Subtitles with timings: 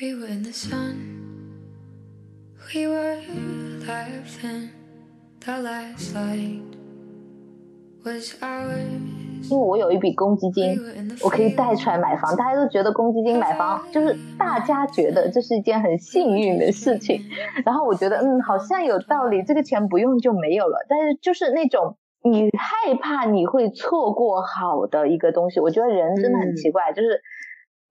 [0.00, 0.94] We were in the sun.
[2.72, 3.18] We were
[3.84, 4.70] laughing.
[5.44, 6.62] The last light
[8.04, 9.50] was ours.
[9.50, 12.36] 因为我有一笔公积金 in 我可以贷出来买房。
[12.36, 17.20] 大家都觉得公积金买房就是大家觉得这是一件很幸运的事情，
[17.64, 20.78] 然后我觉得嗯好像有道理，这个钱不用就没有了。
[20.88, 27.20] 但是就是那种你害怕你会错过好的一个东西，我觉得人真的很奇怪，就是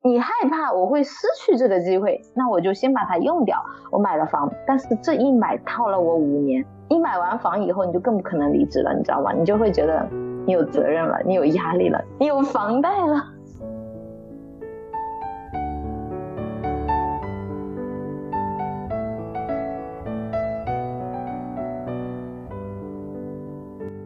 [0.03, 3.57] 你害怕我会失去这个机会，那我就先把它用掉。
[3.91, 6.63] 我买了房，但是这一买套了我五年。
[6.87, 9.33] 一买完房以后，你就更不可能离职了，你知道吗？
[9.33, 10.07] 你就会觉得
[10.45, 13.21] 你有责任了，你有压力了，你有房贷了。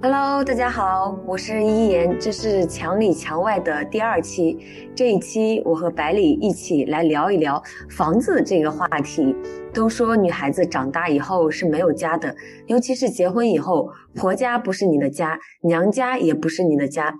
[0.03, 4.57] Hello，大家好，我是一言，这是墙里墙外的第二期。
[4.95, 9.35] 这一期我和百里一起来聊一聊房子这个话题。
[9.71, 12.35] 都说女孩子长大以后是没有家的，
[12.65, 17.13] 尤其是结婚以后，婆家不是你的家，娘家也不是你的家。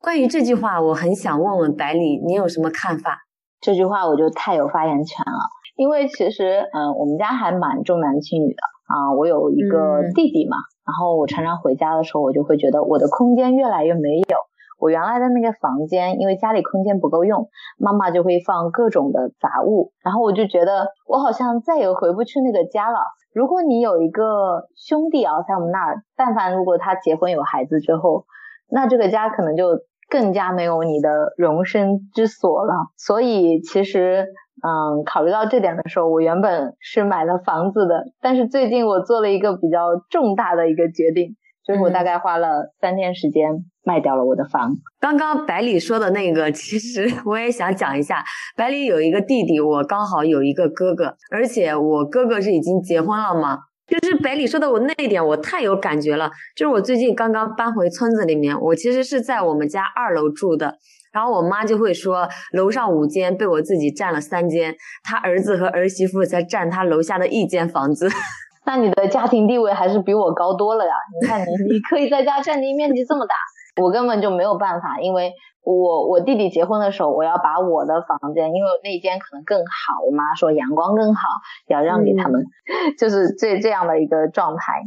[0.00, 3.20] 关于这句话，我很想问问百里，你有什么看法？
[3.60, 5.38] 这句话我就太有发言权了，
[5.76, 14.38] 因为其实，嗯，我们家还蛮重男轻女的啊、我有一个嗯弟弟嘛，然后我常常回家的时候，我就会觉得我的空间越来越没有。
[14.80, 22.98] 我原来的那个房间，因为家里空间不够用，妈妈就会放各种的杂物，然后我就觉得我好像再也回不去那个家了。
[23.32, 28.26] 如果你有一个兄弟啊，在我们那儿，但凡如果他结婚有孩子之后，
[28.68, 29.78] 那这个家可能就
[30.10, 32.74] 更加没有你的容身之所了。
[32.96, 34.26] 所以其实，
[34.66, 43.50] 嗯，考虑到这点的时候，我原本是买了房子的，但是最近我做了一个比较重大的一个决定，就是我大概花了三天时间
[43.84, 44.72] 卖掉了我的房。
[44.98, 48.24] 刚刚百里说的那个，其实我也想讲一下。
[48.56, 53.58] 百里有一个弟弟，我刚好有一个哥哥，而且我哥哥是已经结婚了嘛。
[53.86, 56.30] 就是百里说的我那一点，我太有感觉了。
[56.56, 60.78] 就是我最近刚刚搬回村子里面，我其实是在我们家二楼住的，
[61.14, 68.08] 然后我妈就会说，楼上五间被我自己占了三间，她儿子和儿媳妇才占她楼下的一间房子。
[68.66, 70.92] 那你的家庭地位还是比我高多了呀！
[71.20, 71.44] 你看你，
[71.74, 73.34] 你可以在家占地面积这么大，
[73.82, 75.30] 我根本就没有办法，因为
[75.62, 81.28] 我我弟弟结婚的时候，我要把我的房间，因为那间可能更好，我妈说阳光更好，
[81.68, 82.42] 要让给他们，
[82.98, 84.80] 就是这这样的一个状态。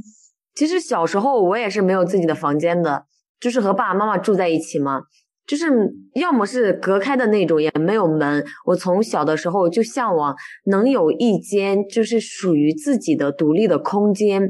[0.55, 3.05] 其实小时候我也是没有自己的房间的，
[3.39, 5.03] 就是和爸爸妈妈住在一起嘛，
[5.47, 5.65] 就是
[6.13, 8.45] 要么是隔开的那种，也没有门。
[8.65, 10.35] 我从小的时候就向往
[10.65, 14.49] 能有一间就是属于自己的独立的空间。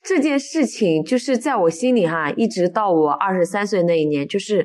[0.00, 4.64] 这件事情就是在我心里哈，一直到我二十三岁那一年，就是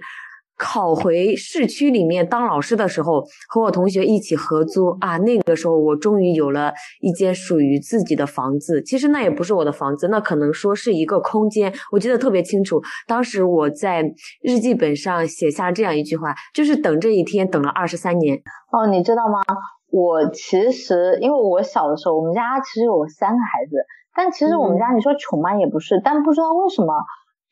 [0.63, 8.81] 考回市区里面当老师的时候，和我同学一起合租啊，那个时候我终于有了一间属于自己的房子。
[8.81, 11.73] 其实那也不是我的房子，那可能说是一个空间。
[11.91, 14.01] 我记得特别清楚，当时我在
[14.41, 18.37] 日记本上写下这样一句话，就是等这一天等了二十三年。
[18.71, 19.41] 哦，你知道吗？
[19.91, 23.75] 我其实因为我小的时候，我们家其实有三个孩子，
[24.15, 26.93] 但其实我们家你说穷嘛也不是，但不知道为什么，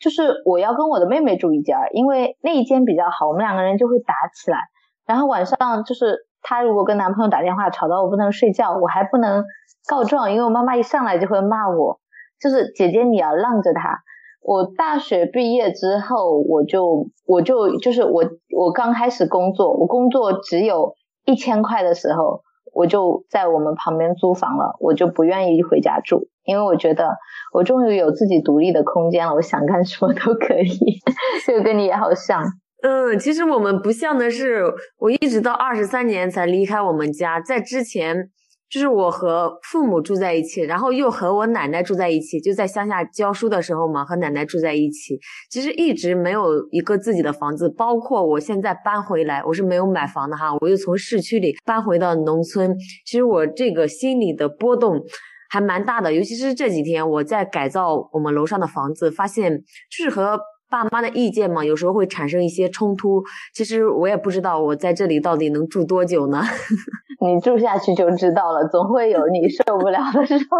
[0.01, 4.57] 就是我要跟我的妹妹住一间，因为那一间比较好，我们两个人就会打起来。
[5.05, 9.45] 然后晚上就是她如果跟男朋友打电话吵到我不能睡觉，我还不能
[9.87, 11.99] 告状，因为我妈妈一上来就会骂我，
[12.39, 13.99] 就是姐姐你要让着她。
[14.41, 18.23] 我大学毕业之后，我就我就就是我
[18.57, 20.95] 我刚开始工作，我工作只有
[21.25, 22.41] 一千块的时候，
[22.73, 27.09] 我就在我们旁边租房了，我就不愿意回家住，因为我觉得
[27.53, 30.99] 我终于有自己独立的空间了，我想干什么都可以。
[31.45, 32.43] 这个跟你也好像，
[32.81, 34.63] 嗯，其实我们不像的是，
[34.97, 38.29] 我一直到二十三年才离开我们家，在之前
[38.71, 45.19] 就是我和父母住在一起，然后又和我奶奶住在一起，就在乡下教书的时候嘛，和奶奶住在一起。
[45.49, 52.73] 其实一直没有一个自己的房子，包括我现在搬回来，我是没有买房的哈，我又从市区里搬回到农村。
[53.05, 55.01] 其实我这个心里的波动
[55.49, 59.51] 还蛮大的，尤其是这几天我在改造我们楼上的房子，发现
[59.89, 60.39] 就是和
[60.69, 63.21] 爸妈的意见嘛，有时候会产生一些冲突。
[63.53, 66.41] 其实我也不知道我在这里到底能住多久呢。
[67.23, 70.57] 你住下去就知道了，总会有你 受不了的时候。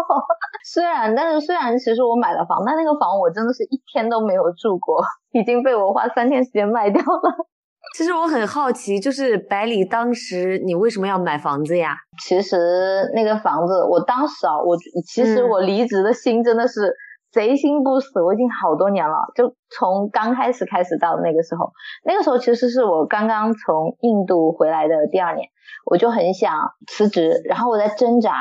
[0.64, 7.34] 虽然，但是虽然其实我买了房，但那个房我真的是一天都没有住过，已经被我花三天时间卖掉了。
[7.96, 11.96] 其实我很好奇，就是百里当时你为什么要买房子呀？
[12.22, 16.94] 其实那个房子，我当时啊，我其实嗯我离职的心真的是
[17.32, 21.72] 贼心不死，我已经好多年了，就从刚开始开始到那个时候，
[22.04, 25.48] 那个时候其实是我刚刚从印度回来的第二年，
[25.86, 28.34] 我就很想辞职，然后我在挣扎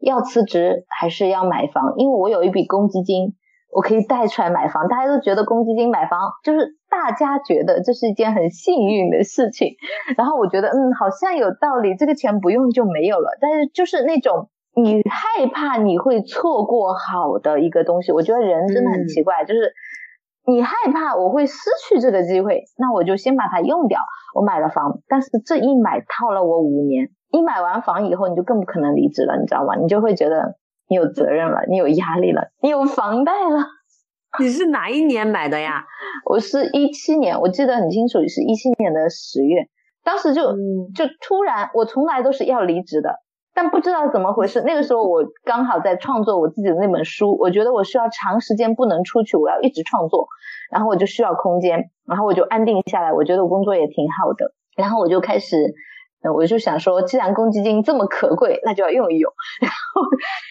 [0.00, 3.36] 要辞职还是要买房，因为我有一笔公积金。
[3.72, 9.76] 我可以贷出来买房，大家都觉得公积金买房就是大家觉得这是一件很幸运的事情，
[10.16, 19.72] 然后我觉得嗯好像有道理，这个钱不用就没有了，但是就是那种你害怕你会错过好的一个东西，我觉得人真的很奇怪，就是
[20.46, 21.54] 你害怕我会失
[21.88, 24.00] 去这个机会，那我就先把它用掉，
[24.34, 29.76] 我买了房，但是这一买套了我五年，一买完房以后你就更不可能离职了，你知道吗？
[29.76, 30.56] 你就会觉得。
[30.92, 33.64] 你有责任了，你有压力了，你有房贷了。
[34.42, 35.84] 你是哪一年买的呀？
[36.28, 39.68] 我是一七年，我记得很清楚，是一七年的十月。
[40.02, 40.42] 当时就
[40.92, 43.20] 就突然，我从来都是要离职的，
[43.54, 44.62] 但不知道怎么回事。
[44.62, 50.28] 那个时候我刚好在创作我自己的那本书，我觉得我需要长时间不能出去，我要一直创作，
[50.70, 53.12] 然后我就需要空间，然后我就安定下来。
[53.12, 55.56] 我觉得我工作也挺好的，然后我就开始。
[56.36, 59.32] 我就想说，既然公积金这么可贵，那就要用一用。
[59.58, 60.02] 然后，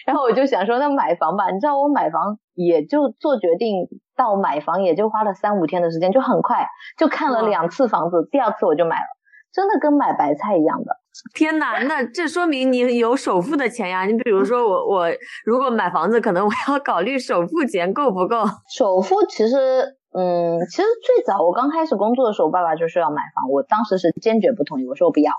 [0.04, 1.48] 然后我就想说，那买房吧。
[1.52, 3.86] 你知道，我买房也就做决定
[4.16, 6.66] 到买房也就花了三五天的时间，就很快
[6.98, 9.06] 就看了两次房子，第二次我就买了，
[9.52, 10.96] 真的跟买白菜一样的。
[11.34, 14.04] 天哪，那这说明你有首付的钱呀。
[14.04, 15.06] 你比如说我，我
[15.44, 18.44] 如果买房子，可能我要考虑首付钱够不够。
[18.74, 25.32] 首付其实，嗯，其实最早我刚开始工作的时候，爸爸就是要买房，我当时是坚决不同意，我说我不要。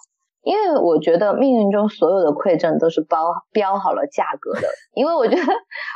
[0.44, 3.17] 因为我觉得命运中所有的馈赠都是包
[3.51, 5.44] 标好了价格的，因为我觉得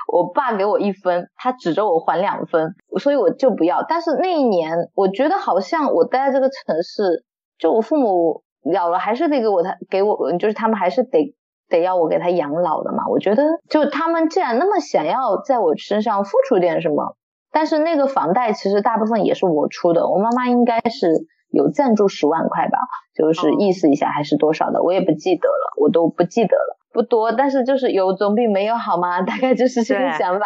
[0.08, 3.84] 我爸给我一分，他指着我还两分，所以我就不要。
[3.90, 7.26] 但是那一年，我觉得好像我待在这个城市，
[7.58, 8.44] 就我父母
[8.74, 11.36] 老了还是得给我他给我，就是他们还是得
[11.70, 13.08] 得要我给他养老的嘛。
[13.10, 17.16] 我觉得就他们既然那么想要在我身上付出点什么，
[17.52, 21.28] 但是那个房贷其实大部分也是我出的，我妈妈应该是。
[21.52, 22.78] 有赞助十万块吧，
[23.16, 29.22] 就是意思一下还是多少的，我也不记得了，我都不记得了，不多，但是就是有总比没有好吗？
[29.24, 30.46] 大概就是这个想法。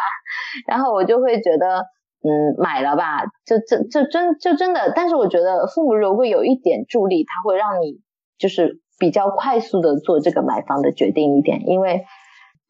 [0.68, 1.80] 然后我就会觉得，
[2.22, 4.94] 嗯，买了吧，就这就真就真的。
[4.96, 8.02] 但是我觉得父母如果有一点助力，他会让你
[8.40, 12.06] 就是比较快速的做这个买房的决定一点，因为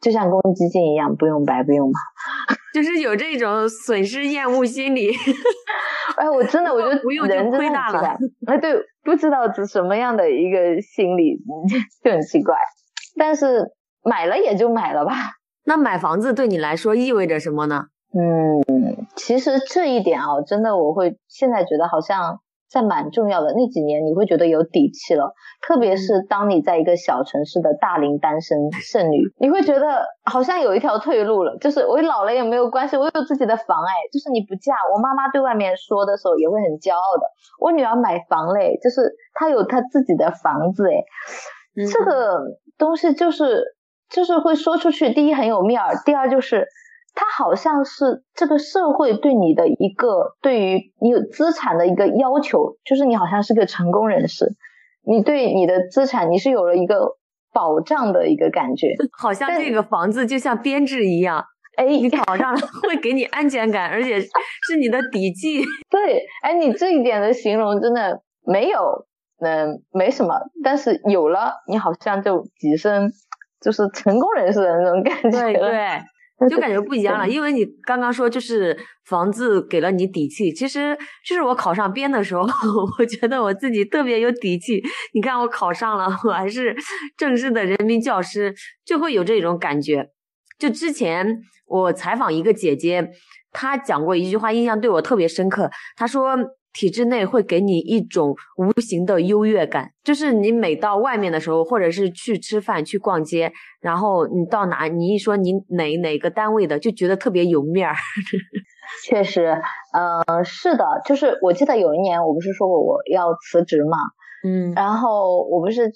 [0.02, 2.00] 就像公积金一样，不用白不用嘛，
[2.74, 5.12] 就是有这种损失厌恶心理。
[6.18, 8.18] 哎，我真的，我觉得人亏大了。
[8.48, 8.74] 哎，对，
[9.04, 11.38] 不知道是什么样的一个心理，
[12.04, 12.56] 就很奇怪。
[13.18, 13.72] 但是
[14.04, 15.14] 买了也就买了吧。
[15.66, 17.86] 那买房子对你来说意味着什么呢？
[18.12, 22.40] 嗯，其实这一点啊，真的我会现在觉得好像。
[22.70, 25.34] 在蛮重要的那几年，你会觉得有底气了。
[25.62, 31.58] 特别是当你在一个小城市的大龄单身剩女，你会觉得好像有一条退路了。
[31.58, 33.92] 就是我老了也没有关系，我有自己的房哎。
[34.14, 37.26] 就是你不嫁，我妈妈对外面说的时候也会很骄傲的。
[37.60, 41.04] 我女儿买房嘞，就是她有她自己的房子哎。
[41.92, 42.40] 这个
[42.78, 43.64] 东西就是
[44.10, 46.68] 就是会说出去，第一很有面儿，第二就是。
[47.20, 54.46] 它好像是这个社会对你的一个对于你有资产的一个要求，就是你好像是个成功人士，
[55.06, 57.18] 你对你的资产你是有了一个
[57.52, 61.44] 保障的一个感觉， 好像这个房子就像编制一样，
[61.76, 65.62] 哎，你考上了 会给你安全感，而且是你的底气。
[65.92, 69.08] 对，哎，你这一点的形容真的没有，
[69.42, 73.12] 嗯，没什么，但是有了，你好像就跻身
[73.60, 75.32] 就是成功人士的那种感觉。
[75.32, 76.00] 对对。
[76.48, 82.44] 就感觉不一样了，因为你刚刚说就是房子给了你底气，其实就是我考上编的时候，
[83.00, 84.82] 我觉得我自己特别有底气。
[85.14, 86.76] 你看我考上了，我还是
[87.18, 88.54] 正式的人民教师，
[88.86, 90.08] 就会有这种感觉。
[90.58, 93.10] 就之前我采访一个姐姐，
[93.52, 95.70] 她讲过一句话，印象对我特别深刻。
[95.96, 96.38] 她说。
[96.72, 107.96] 体制内会给你一种无形的优越感，就是你每到外面的时候，或者是去吃饭、去逛街，然后你到哪，你一说你哪哪个单位的，就觉得特别有面儿。
[109.06, 109.58] 确实，
[109.94, 113.98] 嗯，是的，就是我记得有一年，我不是说过我要辞职嘛，
[114.48, 115.92] 嗯，然后我不是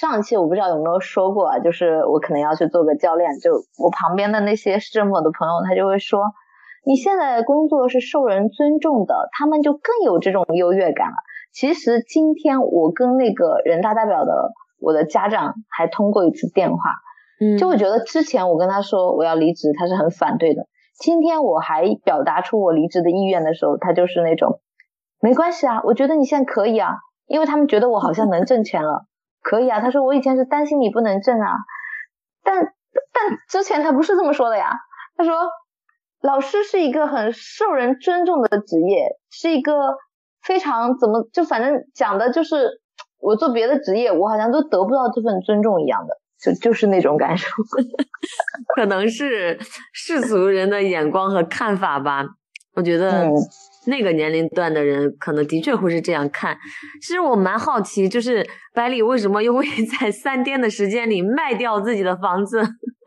[0.00, 6.20] 上期我不知道有没有说过啊，就是我可能要去做个教练，就我旁边的那些市政府的朋友，他就会说。
[6.88, 11.16] 你现在的工作是受人尊重的，他们就更有这种优越感了。
[11.52, 16.78] 其实今天我跟那个人大代表的我的家长还通过一次电话，
[17.42, 20.66] 嗯，就我觉得之前我跟他说我要离职，他是很反对的。
[20.98, 24.62] 今天我还表达出我离职的意愿的时候，他就是那种
[25.20, 26.94] 没关系啊，我觉得你现在可以啊，
[27.26, 29.04] 因为他们觉得我好像能挣钱了，
[29.42, 29.80] 可以啊。
[29.80, 31.52] 他说我以前是担心你不能挣啊，
[32.42, 34.70] 但但之前他不是这么说的呀，
[35.18, 35.34] 他说。
[36.22, 39.72] 老师是一个很受人尊重的职业，是一个
[40.42, 42.80] 非常怎么就反正讲的就是
[43.20, 47.48] 我做别的职业，我好像都得不到这份尊重一样的，就就是那种感受。
[48.74, 49.58] 可能是
[49.92, 52.24] 世俗人的眼光和看法吧，
[52.74, 53.30] 我觉得。
[53.88, 56.56] 那个年龄段的人可能的确会是这样看。
[57.00, 59.64] 其实我蛮好奇，就是百里为什么又会
[59.98, 62.62] 在三天的时间里卖掉自己的房子？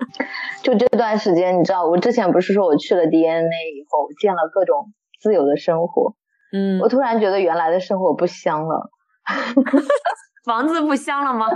[0.64, 6.16] 就这段时间，你知道，我之前不是说我去了 DNA 以后，见了各种自由的生活。
[6.52, 8.90] 嗯，我突然觉得原来的生活不香了。
[10.46, 11.48] 房子不香了吗？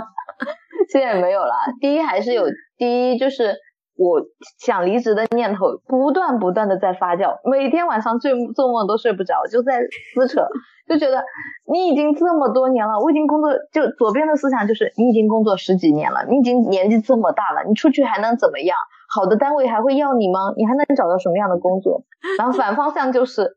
[0.92, 1.52] 现在没有了。
[1.80, 2.44] 第一还是有，
[2.78, 3.54] 第一就是。
[3.96, 4.20] 我
[4.58, 9.80] 想离职的念头不断不断的在发酵，每天晚上睡做梦都睡不着，就在
[10.14, 10.46] 撕扯，
[10.88, 11.24] 就觉得
[11.72, 18.76] 你已经这么多年了，我已经工作，就左边的思想就是你已经工作十几年了，你已经年纪这么大了，你出去还能怎么样？
[19.08, 20.52] 好的单位还会要你吗？
[20.56, 22.04] 你还能找到什么样的工作？
[22.38, 23.56] 然后反方向就是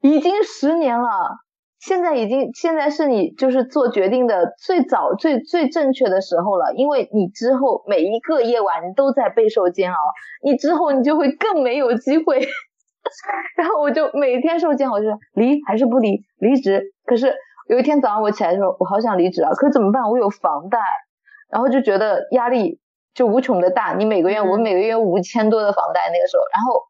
[0.00, 1.08] 已经十年了。
[1.80, 9.96] 现在已经，现在是你就是做决定的最早、最最正确的时候了，因为你之后每一个夜晚你都在备受煎熬，
[10.42, 12.40] 你之后你就会更没有机会。
[13.56, 16.82] 然后我就每天受煎熬，就是离还是不离，离职。
[17.06, 17.32] 可是
[17.68, 20.10] 有一天早上我起来的时候，我好想离职啊，可怎么办？
[20.10, 20.78] 我有房贷，
[21.48, 22.80] 然后就觉得压力
[23.14, 23.94] 就无穷的大。
[23.94, 26.82] 你每个月，我每个月五千多的房贷那个时候，然后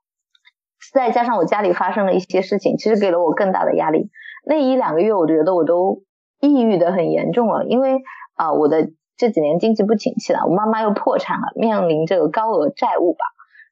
[0.93, 4.11] 再加上我家里发生了一些事情，其实给了我更大的压力。
[4.45, 6.03] 那一两个月，我觉得我都
[6.41, 8.01] 抑郁的很严重了，因为
[8.35, 13.19] 啊，我的这几年经济不景气了，我妈妈又破产了，面临这个高额债务吧。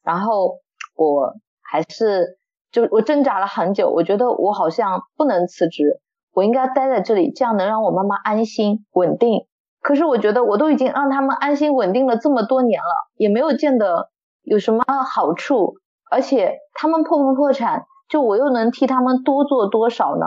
[0.02, 0.58] 然后
[0.96, 2.38] 我还是
[2.70, 6.00] 就我挣扎了很久，我觉得我好像不能辞职，
[6.32, 9.46] 我应该待在这里，这样能让我妈妈安心稳定。
[9.80, 14.10] 可是我觉得我都已经让他们安心稳定了这么多年了，也没有见得
[14.42, 15.74] 有什么好处，
[16.10, 20.26] 而且他们破不破产，就我又能替他们多做多少呢？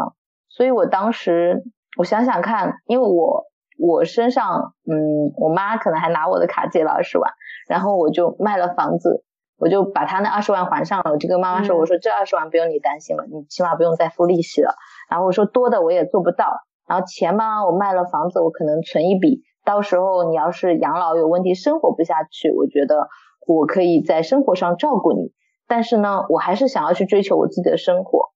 [0.59, 1.63] 所以我当时，
[1.97, 3.45] 我想想看，因为我
[3.77, 7.31] 我身上，嗯，我妈可能还拿我的卡借了二十万，
[7.69, 9.23] 然后我就卖了房子，
[9.57, 11.11] 我就把她那二十万还上了。
[11.11, 14.75] 我就跟妈妈说，我说这二十万不用你担心了，你起码不用再付利息了。
[15.09, 16.51] 然后我说多的我也做不到，
[16.85, 23.07] 然后钱嘛，我卖了房子，我可能存一笔，到时候你要是养老有问题，生活不下去，我觉得
[23.47, 25.31] 我可以在生活上照顾你。
[25.69, 28.33] 但是呢，我还是想要去追求我自己的生活。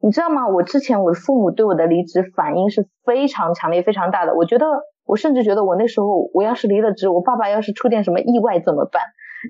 [0.00, 0.46] 你知道吗？
[0.46, 4.34] 我之前我的父母对我的离职反应是非常强烈、非常大的。
[4.34, 4.66] 我觉得，
[5.04, 9.02] 我甚至觉得我那时候，我要是离了职，我爸爸要是出点什么意外怎么办？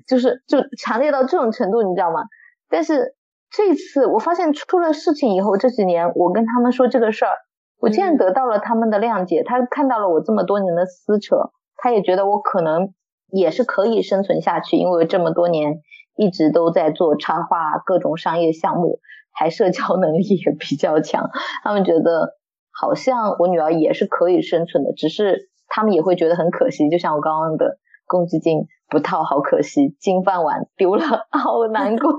[0.07, 2.21] 就是就强烈到这种程度，你知道吗？
[2.69, 3.15] 但是
[3.49, 7.31] 这次我发现出了事情以后，这几年我跟他们说这个事儿，
[7.79, 9.43] 我竟然得到了他们的谅解。
[9.43, 12.93] 他看到了我这么多年的撕扯，他也觉得我可能
[13.27, 15.81] 也是可以生存下去，因为这么多年
[16.15, 18.99] 一直都在做插画，各种商业项目。
[19.37, 21.29] 还社交能力也比较强，
[21.63, 22.33] 他们觉得
[22.71, 27.77] 好像我女儿也是可以生存的，只是他们也会觉得很可惜，就像我刚刚的
[28.07, 32.17] 公积金不套好可惜，金饭碗丢了 好难过。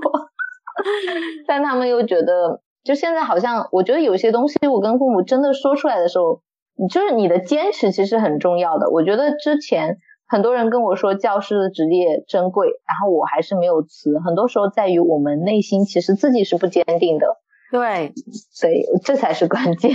[1.45, 6.41] 但他们又觉得，就现在好像我觉得有些东西，我跟父母真的说出来的时候，
[6.89, 8.89] 就是你的坚持其实很重要的。
[8.89, 9.97] 我觉得之前。
[10.29, 14.19] 很多人跟我说教师的职业珍贵，然后我还是没有辞。
[14.19, 17.25] 很多时候在于我们内心其实自己是不坚定的。
[17.71, 18.13] 对，
[18.51, 19.91] 所以，这才是关键。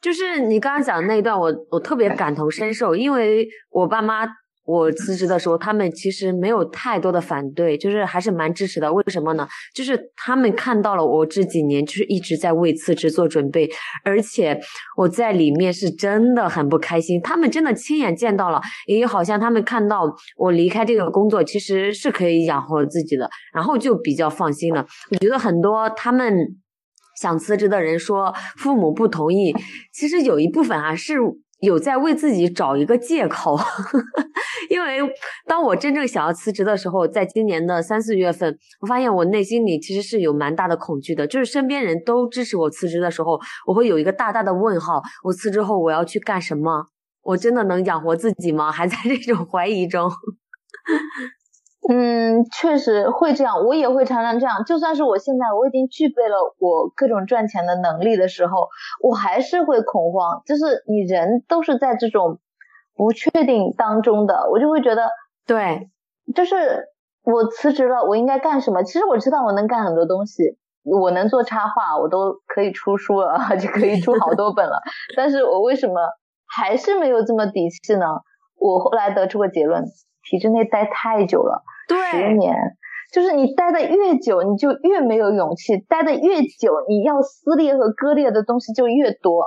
[0.00, 4.26] 就是你刚刚讲的那一段，我我特别感同身受，因为我爸妈。
[4.64, 8.92] 我辞职的时候，他们其实没有太多的反对，就是还是蛮支持的。
[8.92, 9.46] 为什么呢？
[9.74, 13.68] 就是他们看到了我这几年就是一直在为辞职做准备，
[14.04, 14.58] 而且
[14.96, 17.20] 我在里面是真的很不开心。
[17.22, 20.02] 他们真的亲眼见到了，也好像他们看到
[20.36, 24.86] 我离开这个工作其实是可以养活自己的，然后就比较放心了。
[25.10, 26.36] 我觉得很多他们
[27.20, 29.52] 想辞职的人说父母不同意，
[29.92, 31.14] 其实有一部分啊是。
[31.62, 33.56] 有在为自己找一个借口，
[34.68, 34.98] 因为
[35.46, 46.88] 当我真正想要辞职的时候，在今年的三四月份，我发现我内心里其实是有蛮大的恐惧的，就是身边人都支持我辞职的时候，我会有一个大大的问号：我辞职后我要去干什么？
[47.22, 48.72] 我真的能养活自己吗？
[48.72, 50.10] 还在这种怀疑中。
[51.88, 54.64] 嗯，确实会这样，我也会常常这样。
[54.64, 58.68] 就算是我现在我已经具备了我各种赚钱的能力的时候，
[59.02, 60.42] 我还是会恐慌。
[60.46, 62.38] 就是你人都是在这种
[62.94, 65.08] 不确定当中的，我就会觉得，
[65.44, 65.90] 对，
[66.36, 66.86] 就是
[67.24, 68.84] 我辞职了，我应该干什么？
[68.84, 74.80] 其实我知道我能干很多东西，我能做插画，我都可以出书了， 就可以出好多本了。
[75.16, 75.94] 但是我为什么
[76.46, 78.06] 还是没有这么底气呢？
[78.56, 79.82] 我后来得出个结论。
[80.22, 81.62] 体制内待太久了，
[82.10, 82.54] 十年，
[83.12, 89.44] 就是你待的越久，你就越没有勇气；待的越久，你要撕裂和割裂的东西就越多。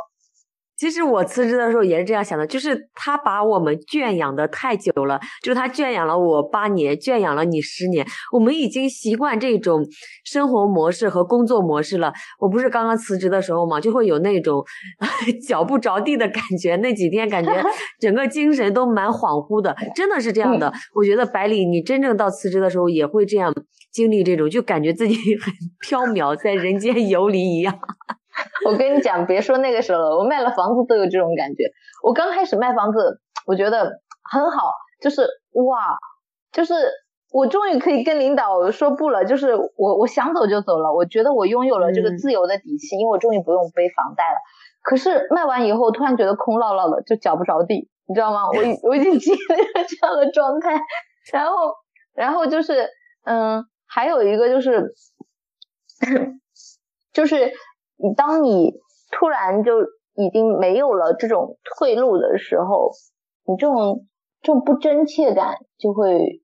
[0.78, 9.86] 其实我辞职的时候也是这样想的，就是他把我们圈养的太久了，就是他圈养了我八年，圈养了你十年，我们已经习惯这种
[10.26, 12.12] 生活模式和工作模式了。
[12.40, 14.64] 我不是刚刚辞职的时候嘛，就会有那种
[15.48, 17.52] 脚不着地的感觉，那几天感觉
[18.00, 20.74] 整个精神都蛮恍惚的，真的是这样的。
[20.94, 23.54] 我觉得百里，你真正到辞职的时候也会这样
[23.94, 27.80] 经历这种，就感觉自己 很飘渺，在人间游离一样。
[28.68, 31.64] 我跟你讲，别说那个时候了，我卖了房子都有这种感觉。
[32.04, 34.00] 我刚开始卖房子，我觉得
[34.30, 35.22] 很好，就是
[35.54, 35.98] 哇，
[36.52, 36.74] 就是
[37.32, 40.94] 我终于可以跟领导说不了，就是我我想走就走了。
[40.94, 44.38] 我觉得我拥有了这个自由的底气，因为我终于不用背房贷了。
[44.82, 48.48] 可是卖完以后，突然觉得空落落的，就脚不着地，你知道吗？
[48.48, 48.54] 我
[48.90, 50.80] 我已经经历了这样的状态。
[51.32, 51.74] 然后，
[52.14, 52.90] 然后就是，
[53.24, 54.94] 嗯，还有一个就是，
[57.14, 57.54] 就是。
[57.98, 58.74] 你当你
[59.12, 59.82] 突然就
[60.16, 62.92] 已经没有了这种退路的时候，
[63.46, 64.06] 你这种
[64.42, 66.42] 这种不真切感就会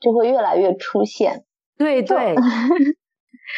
[0.00, 1.44] 就会越来越出现。
[1.78, 2.34] 对对。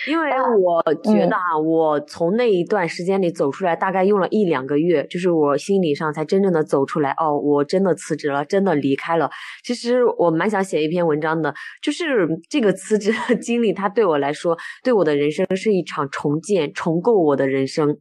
[0.08, 7.12] 因为我觉得啊，我从那一段时间里走出来，大概用了一两个月，就是我心理上才真正的走出来。
[7.12, 9.30] 哦，我真的辞职了，真的离开了。
[9.64, 17.96] 其实我蛮想写一篇文章的，就是这个辞职的经历，它对我来说，对我的人生是一场重建，重构我的人生。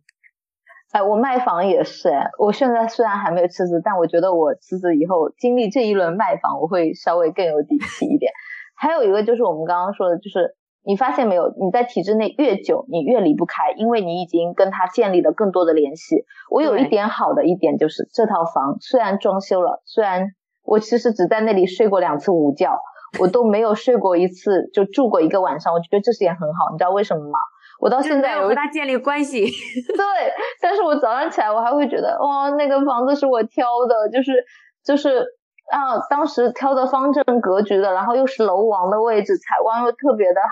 [0.92, 8.32] 哎，我卖房也是，哎，我现在虽然还没有辞职，但我觉得我辞职以后经历这一轮卖房，我会稍微更有底气一点。
[8.76, 10.56] 还有一个就是我们刚刚说的，就是。
[10.86, 11.48] 你发现没有？
[11.60, 16.26] 你在体制内越久，你越离不开，因为你已经跟他建立了更多的联系。
[16.50, 20.28] 我有一点好的一点就是，这套房虽然装修了，虽然
[20.64, 22.78] 我其实只在那里睡过两次午觉，
[23.20, 25.74] 我都没有睡过一次，就住过一个晚上。
[25.74, 27.40] 我觉得这是点很好，你知道为什么吗？
[27.80, 29.42] 我到现在有和他建立关系。
[29.42, 34.44] 对，但是我早上起来我还会觉得，哇，那个房子是我挑的，就是
[34.84, 35.26] 就是。
[35.72, 40.50] 啊，当时挑的方正格局的，然后又是楼王的位置，采光又特别的好。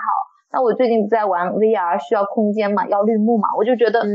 [0.52, 4.08] 那我最近在玩 VR，需要空间嘛，要绿幕嘛，我就觉得，嗯，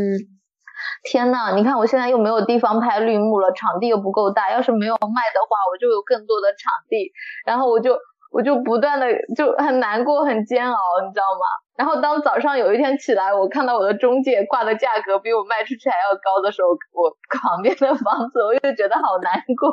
[1.03, 4.51] 天呐，你看我现在又没有地方拍绿幕了，场地又不够大。
[4.51, 7.11] 要是没有卖的话，我就有更多的场地，
[7.45, 7.97] 然后我就。
[8.37, 11.45] 我就不断的就很难过，很煎熬，你知道吗？
[11.75, 19.69] 然后当早上有一天起来，我看到我的中介挂的价格比我卖出去还要高的时候，我 旁边的房子我又觉得好难过，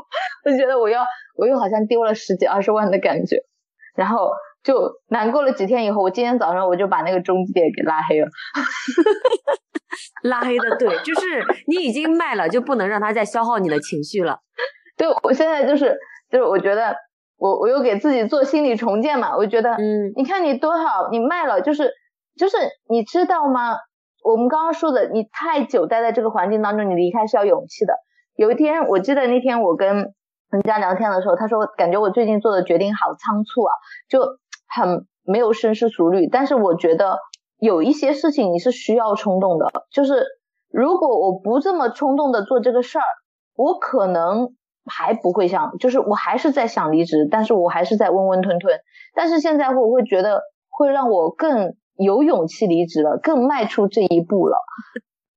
[0.47, 1.05] 我就觉得我要
[1.37, 3.37] 我又好像丢了十几二十万的感觉，
[3.95, 4.31] 然后
[4.63, 8.29] 就难过了几天以后，我今天早上我就把那个中介给拉黑了，
[10.25, 14.39] 拉黑的对，就是你已经卖了，就不能让他再消耗你的情绪了。
[14.97, 15.95] 对，我现在就是
[16.31, 16.97] 就是我觉得。
[17.45, 21.93] 我我又给自己做心理重建嘛，我觉得，嗯，你看你多好，你卖了就是
[22.39, 22.57] 就是
[22.89, 23.77] 你知道吗？
[24.25, 27.93] 我们刚刚说的，你太久待在这个环境当中，你离开是要勇气的。
[28.35, 33.73] 有一天，我记得那天我跟人家聊天的时候，他说感觉我最近做的决定好仓促啊，
[34.09, 34.21] 就
[34.75, 36.27] 很没有深思熟虑。
[36.27, 37.19] 但是我觉得
[37.59, 40.25] 有一些事情你是需要冲动的，就是
[40.73, 43.05] 如果我不这么冲动的做这个事儿，
[43.55, 44.55] 我可能。
[44.87, 48.79] 还不会想，就是我还是在想离职，但是我还是在温温吞吞。
[49.15, 54.57] 但是现在我会觉得会让我更有勇气离职了，更迈出这一步了。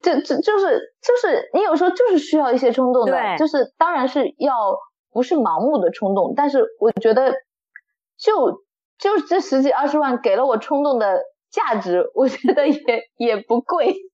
[0.01, 4.77] 这这就是就是你有时候就是需要一些冲动的，就是当然是要
[5.11, 7.33] 不是盲目的冲动，但是我觉得
[8.17, 8.63] 就
[8.99, 13.95] 就这十几二十万给了我冲动的价值，我觉得也也不贵。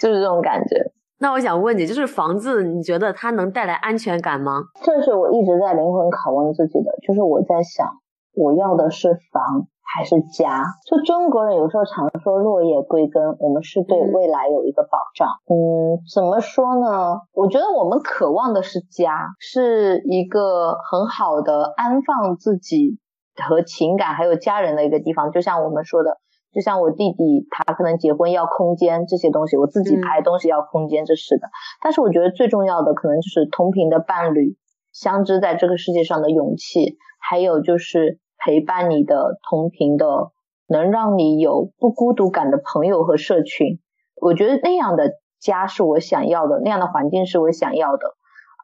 [0.00, 0.90] 就是这种感觉。
[1.22, 4.62] 那我想问你，就是房子，你觉得它能带来安全感吗？
[4.82, 6.90] 这是我一直在灵魂拷问自己的。
[7.06, 7.86] 就是我在想，
[8.32, 10.64] 我要的是房还是家？
[10.88, 15.28] 就中国人有时候常说落叶归根，我们是对未来有一个保障。
[15.44, 17.20] 嗯，怎么说呢？
[17.34, 22.98] 我觉得我们渴望的是家，是一个很好的安放自己
[23.36, 25.30] 和情感还有家人的一个地方。
[25.30, 26.16] 就像我们说的。
[26.52, 31.48] 就像我弟弟，他可能结婚要空间这些东西，我自己拍东西要空间，这是的。
[31.82, 34.56] 但是我觉得最重要的可能就是同频的伴侣，
[34.92, 40.32] 相知在这个世界上的勇气，还有就是陪伴你的同频的，
[40.66, 43.78] 能让你有不孤独感的朋友和社群。
[44.20, 48.16] 我觉得那样的家是我想要的，那样的环境是我想要的，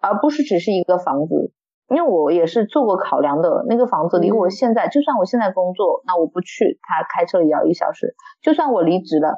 [0.03, 1.53] 而不是只是一个房子。
[1.88, 8.14] 因为我也是做过考量的，那个房子离我现在，就算我现在工作，那我不去，他开车也要一小时。
[8.42, 9.37] 就算我离职了，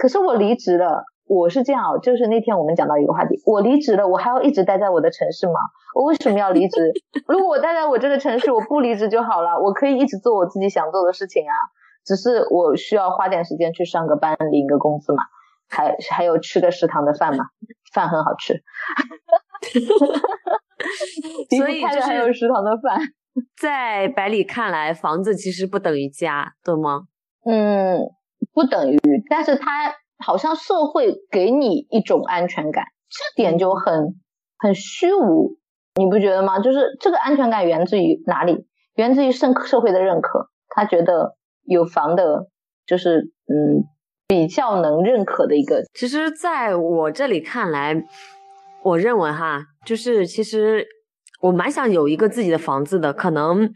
[0.00, 5.60] 可是我离职了，我是这样，就是那天我们讲到一个话题，我离职了，我还要一直待在我的城市吗？
[5.94, 6.92] 我为什么要离职？
[7.26, 11.54] 如果我待在我这个城市，我不离职就好了，我可以一直做我自己想做的事情啊。
[12.06, 15.22] 只是我需要花点时间去上个班，领个工资嘛，
[15.68, 17.44] 还还有吃个食堂的饭嘛，
[17.92, 18.62] 饭很好吃。
[21.56, 23.00] 所以就是还有食堂的饭。
[23.60, 27.02] 在百里看来，房子其实不等于家，对吗？
[27.44, 28.00] 嗯，
[28.52, 34.20] 不等于，但是它好像社会给你一种安全感，这点就很
[34.58, 35.56] 很虚无，
[35.94, 36.58] 你不觉得吗？
[36.58, 38.66] 就是这个安全感源自于哪里？
[38.96, 42.48] 源自于社社会的认可，他觉得有房的，
[42.84, 43.86] 就是嗯
[44.26, 45.84] 比较能认可的一个。
[45.94, 47.94] 其实，在我这里看来，
[48.84, 50.86] 我认为哈，就是其实。
[51.42, 53.66] 我蛮想有一个自己的房子的，可能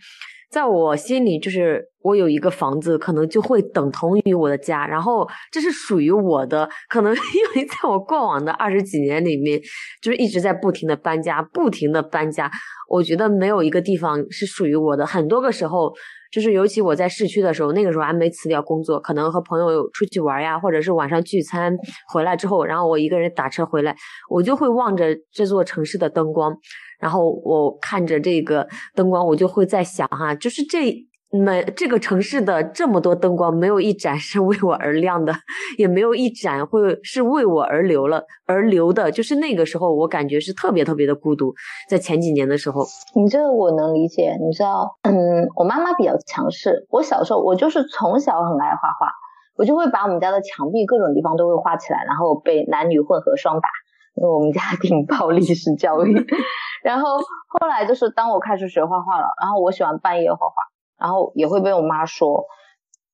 [0.50, 6.68] 在我心里，就是我有一个房子，可能就会等同于我的家，然后这是属于我的。
[6.90, 9.58] 可能 因为在我过往的二十几年里面，
[10.02, 12.50] 就是一直在不停的搬家，不停的搬家，
[12.90, 15.06] 我觉得没有一个地方是属于我的。
[15.06, 15.94] 很多个时候。
[16.34, 21.72] 就是尤其我在市区的时候，那个时候还没辞掉工作，可能和朋友出去玩呀，或者是晚上聚餐
[22.12, 23.94] 回来之后，然后我一个人打车回来，
[24.28, 26.52] 我就会望着这座城市的灯光，
[26.98, 28.66] 然后我看着这个
[28.96, 31.06] 灯光，我就会在想哈，就是这。
[31.36, 35.34] 没，这个城市的这么多灯光，没有一盏是为我而亮的，
[35.76, 39.10] 也没有一盏会是为我而留了而留的。
[39.10, 41.52] 就是那个时候，我感觉是特别特别的孤独。
[41.90, 42.84] 在前几年的时候，
[43.16, 44.36] 你这个我能理解。
[44.40, 46.86] 你知道，嗯，我妈妈比较强势。
[46.88, 49.08] 我小时候，我就是从小很爱画画，
[49.56, 53.68] 我就会把我们家的墙壁各种地方都会画起来，然后被男女混合双打，
[54.14, 56.14] 因为我们家 庭暴力式教育。
[56.84, 60.54] 然后后来就是当我开始学画画了，然后我喜欢半夜画画。
[60.98, 62.46] 然后也会被我妈说，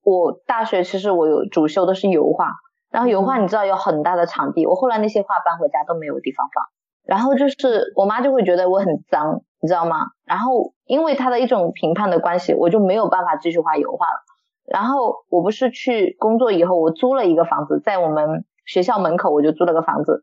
[0.02, 2.52] 我大学其实我有主修的是油画，
[2.90, 6.64] 然后油画你知道有很大的场地，我后来那些画搬回家都没有地方放，
[7.04, 10.06] 然后就是我妈就会觉得我很脏，你知道吗？
[10.24, 14.20] 然后因为她的一种评判的关系，我就没有办法继续画油画了。
[14.66, 20.22] 然后我不是去工作以后，我租了一个房子在我们学校门口，我就租了个房子，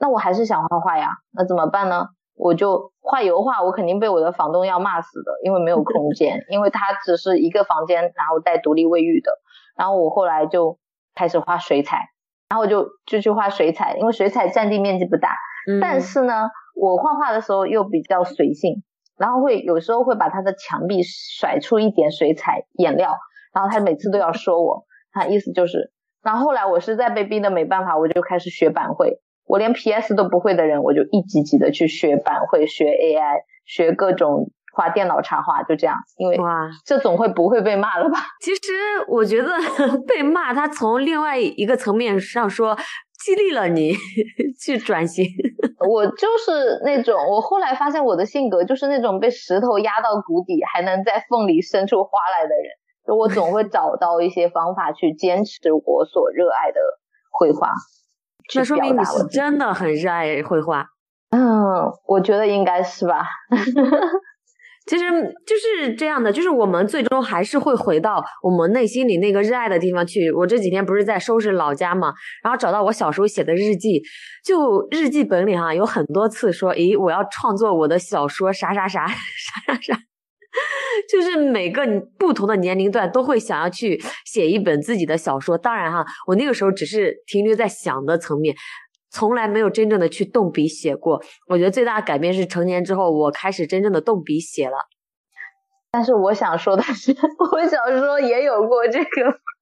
[0.00, 2.06] 那我还是想画画呀，那怎么办呢？
[2.42, 9.30] 我就画油画，我肯定被我的房东要骂死的，因为没有 空间，因为它只是一个房间，然后带独立卫浴的。
[9.76, 10.76] 然后我后来就
[11.14, 12.08] 开始画水彩，
[12.48, 15.28] 然后我就就去画水彩，因为水彩占地面积不大，
[15.80, 18.82] 但是呢，我画画的时候又比较随性，
[19.16, 23.16] 然后会有时候会把他的墙壁甩出一点水彩颜料，
[23.54, 25.92] 然后他每次都要说我，他意思就是，
[26.24, 29.20] 然后后来我实在被逼的没办法，我就开始学板绘。
[29.46, 35.96] 我连 PS 都不会的人，我就一级级的去学板绘、学 AI、学各种画电脑插画，就这样。
[36.16, 38.18] 因为哇，这总会不会被骂了吧？
[38.40, 38.60] 其实
[39.08, 39.50] 我觉得
[40.06, 42.76] 被骂，他从另外一个层面上说，
[43.24, 43.92] 激励了你
[44.64, 45.26] 去转型。
[45.88, 52.70] 我就是那种，我后来发现我的性格就是那种被石头压到谷底，还能在缝里生出花来的人。
[53.04, 56.80] 就我总会找到一些方法去坚持我所热爱的
[57.32, 57.68] 绘画。
[58.54, 60.86] 那说明你是真的很热爱绘画。
[61.30, 61.40] 嗯，
[62.06, 63.24] 我觉得应该是吧。
[64.84, 65.04] 其实
[65.46, 70.30] 就是这样的，就是我们最终还是会回到我们内心里那个热爱的地方去。
[70.32, 72.12] 我这几天不是在收拾老家嘛，
[72.42, 74.02] 然后找到我小时候写的日记，
[74.44, 79.14] 就日记本里哈有很多次说，诶，我要创作我的小说啥啥啥啥
[79.66, 79.98] 啥啥。
[81.10, 81.82] 就是每个
[82.18, 85.56] 不同的年龄段都会想要去写一本自己的小说。
[85.56, 88.54] 当然哈，我那个时候只是停留在想的层面，
[89.10, 91.22] 从来没有真正的去动笔写过。
[91.48, 94.76] 我觉得最大的改变是成年之后，我开始真正的动笔写了。
[95.90, 97.12] 但是我想说的是，
[97.52, 99.08] 我小时候也有过这个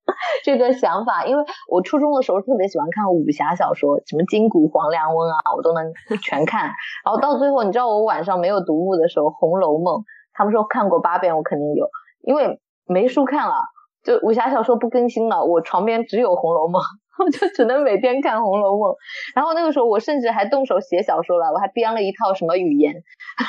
[0.44, 6.64] 这个想法，因为我初中的时候特别喜欢看武侠小说，什么金谷黄粱翁啊，我都能全看。
[7.04, 9.94] 然后到最后，你知道我晚上没有读物的时候，《红楼梦》。
[10.32, 11.88] 他们说看过八遍，我肯定有，
[12.22, 13.54] 因为没书看了，
[14.02, 16.80] 就武侠小说不更新了，我床边只有《红楼梦》，
[17.24, 18.92] 我就只能每天看《红楼梦》。
[19.34, 22.94] 然后那个时候我甚至还动手写小说了，我还编了一套什么语言，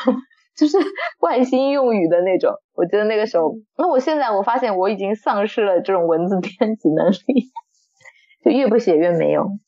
[0.57, 0.77] 就是
[1.21, 2.53] 外星用语的那种。
[2.73, 7.51] 我觉得那个时候，那我现在我发现我已经丧失了这种文字编辑能力，
[8.43, 9.59] 就越不写越没用。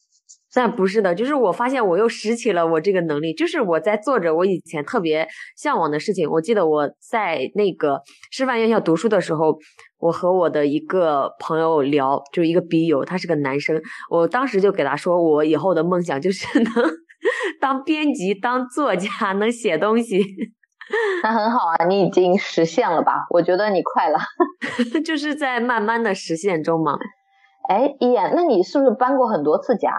[0.56, 6.30] 但不是的，就是我发现我又拾起了我这个能力，就是我在做着我以前特别向往的事情。
[6.30, 9.58] 我记得我在那个师范院校读书的时候，
[9.98, 16.72] 我和我的一个朋友聊，就一个笔友，他是个男生，我当时就给他说，我以后的梦想就是能
[17.60, 20.24] 当编辑、当作家，能写东西。
[21.24, 23.26] 那很好啊，你已经实现了吧？
[23.32, 24.20] 我觉得你快了，
[25.04, 26.98] 就是在慢慢的实现中嘛。
[27.70, 29.90] 哎，依然，那你是不是搬过很多次家？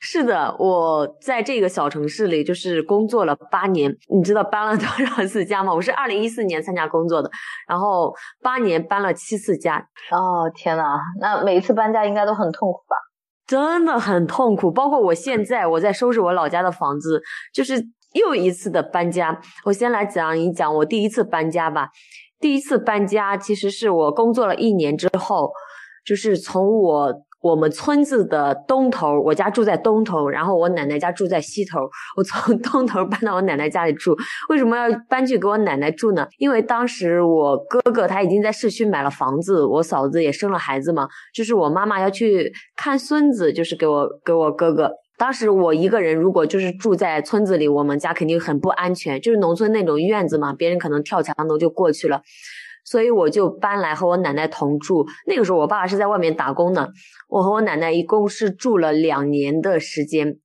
[0.00, 5.72] 是的，我在这个小城市里就是工作了八年，你知道搬了多少次家吗？
[5.72, 7.30] 我是二零一四年参加工作的，
[7.66, 9.78] 然后八年搬了七次家。
[10.10, 12.96] 哦天呐，那每一次搬家应该都很痛苦吧？
[13.46, 17.22] 真的很痛苦，包括我现在我在收拾我老家的房子，
[17.54, 17.74] 就是
[18.12, 19.40] 又一次的搬家。
[19.64, 21.88] 我先来讲一讲我第一次搬家吧。
[22.38, 25.50] 第一次搬家其实是我工作了一年之后，
[26.04, 27.25] 就是从我。
[27.46, 31.88] 我们村子的东头，我家住在东头，然后我奶奶家住在西头。
[32.16, 34.16] 我从 东头搬到我奶奶家里住，
[34.48, 36.26] 为什么要搬去给我奶奶住呢？
[36.38, 44.90] 因为当时我哥哥他已经在市区买了房子，我嫂子也生了孩子嘛，就是我妈妈要去看孙子，就是给我给我哥哥。
[45.18, 52.20] 当时我一个人，如果就是住在村子里，我们家肯定很不安全，就是农村那种院子嘛，别人可能跳墙头就过去了。
[52.86, 55.04] 所以我就搬来和我奶奶同住。
[55.26, 56.88] 那个时候我爸爸是在外面打工呢，
[57.28, 60.38] 我和我奶奶一共是住了两年的时间。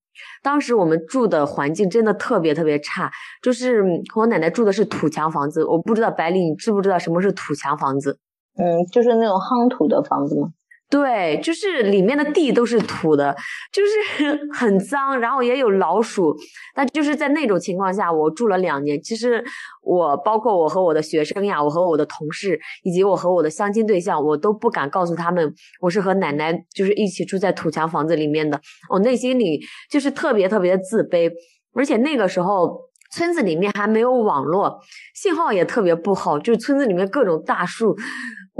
[0.43, 3.09] 当时我们住的环境真的特别特别差，
[3.41, 3.81] 就是
[4.13, 5.63] 和我奶奶住的是土墙房子。
[5.65, 8.19] 我不知道白丽，你知不知道什么是土墙房子？
[8.57, 10.49] 嗯，就是那种夯土的房子吗？
[10.91, 13.33] 对，就是里面的地都是土的，
[13.71, 16.35] 就是 很脏，然后也有老鼠。
[16.75, 19.01] 但就是在那种情况下，我住了两年。
[19.01, 19.41] 其实
[19.81, 28.59] 我包括我和我的学生呀，我和我的同事，以及我和我的相亲对象，我都不敢告诉他们我是和奶奶就是一起住在土墙房子里面的。
[28.89, 31.31] 我内心里就是特别特别的自卑，
[31.73, 32.91] 而且那个时候。
[33.13, 34.79] 村子里面还没有网络，
[35.13, 37.93] 信号也特别不好，就是村子里面各种大树。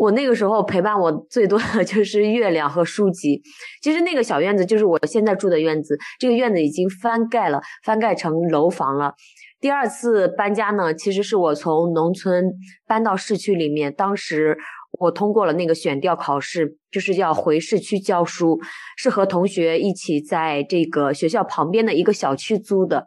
[0.01, 3.39] 我那个时候陪伴我最多的 就是月亮和书籍。
[3.83, 9.13] 其实那个小院子就是我现在住的院子，这个院子已经翻盖了，翻盖成楼房了。
[9.59, 12.51] 第二次搬家呢，其实是我从农村
[12.87, 14.57] 搬到市区里面，当时
[14.99, 18.59] 我通过了那个选调考试，就是要回市区教书，
[18.97, 23.05] 是和同学一起在这个学校旁边的一个小区租的，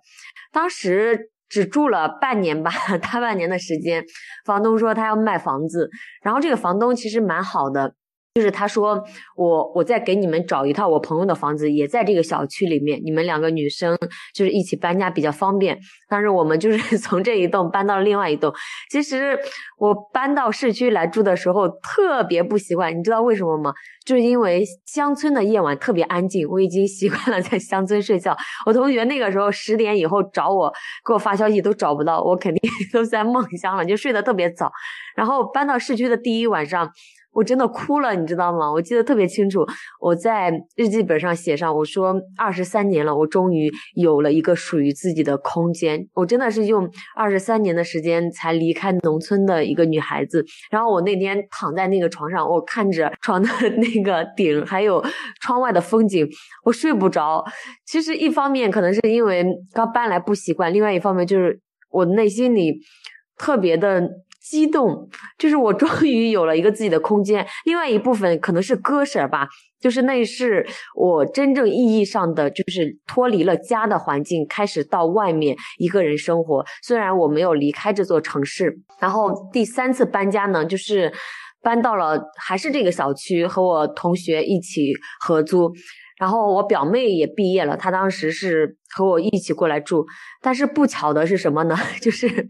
[0.52, 1.32] 当时。
[1.54, 4.04] 只住了半年吧， 大半年的时间，
[4.44, 5.88] 房东说他要卖房子，
[6.24, 7.94] 然后这个房东其实蛮好的。
[8.34, 9.00] 就是他说
[9.36, 13.96] 我我再给你们找一套我朋友的房子，也在这个小区里面，你们两个女生
[14.34, 15.78] 就是一起搬家比较方便。
[16.08, 18.52] 但是我们就是 从这一栋搬到另外一栋。
[18.90, 19.38] 其实
[19.78, 23.72] 我搬到市区来住的时候特别不习惯，你知道为什么吗？
[24.04, 28.36] 就是因为乡村的夜晚特别安静，我已经习惯了在乡村睡觉。
[28.66, 30.72] 我同学那个时候十点以后找我
[31.06, 34.72] 给我发消息都找不到，我肯定 都在梦乡了，就睡得特别早。
[35.14, 36.90] 然后搬到市区的第一晚上。
[37.34, 38.70] 我真的哭了，你知道吗？
[38.70, 39.66] 我记得特别清楚，
[40.00, 46.06] 我在日记本上写上，我说二十三年了，我终于有了一个属于自己的空间。
[46.14, 50.44] 我真的是用二十三年的时间才离开农村的一个女孩子。
[50.70, 55.04] 然后我那天躺在那个床上，我看着床的 那个顶，还有
[55.40, 56.26] 窗外的风景，
[56.64, 57.44] 我睡不着。
[57.84, 62.78] 其实一方面可能是因为刚搬来不习惯，另外一方面就是我内心里
[63.36, 64.08] 特别的。
[64.44, 67.46] 激动，就是我终于有了一个自己的空间。
[67.64, 69.48] 另外一部分可能是割舍吧，
[69.80, 76.62] 就是那是我真正意义上的，就是脱离了家的环境，开始到外面一个人生活。
[76.82, 81.10] 虽然我没有离开这座城市，然后第三次搬家呢，就是
[81.62, 85.72] 搬到了还是这个小区，和我同学一起合租。
[86.16, 90.06] 然后我表妹也毕业了，她当时是和我一起过来住，
[90.40, 91.76] 但是不巧的是什么呢？
[92.00, 92.48] 就是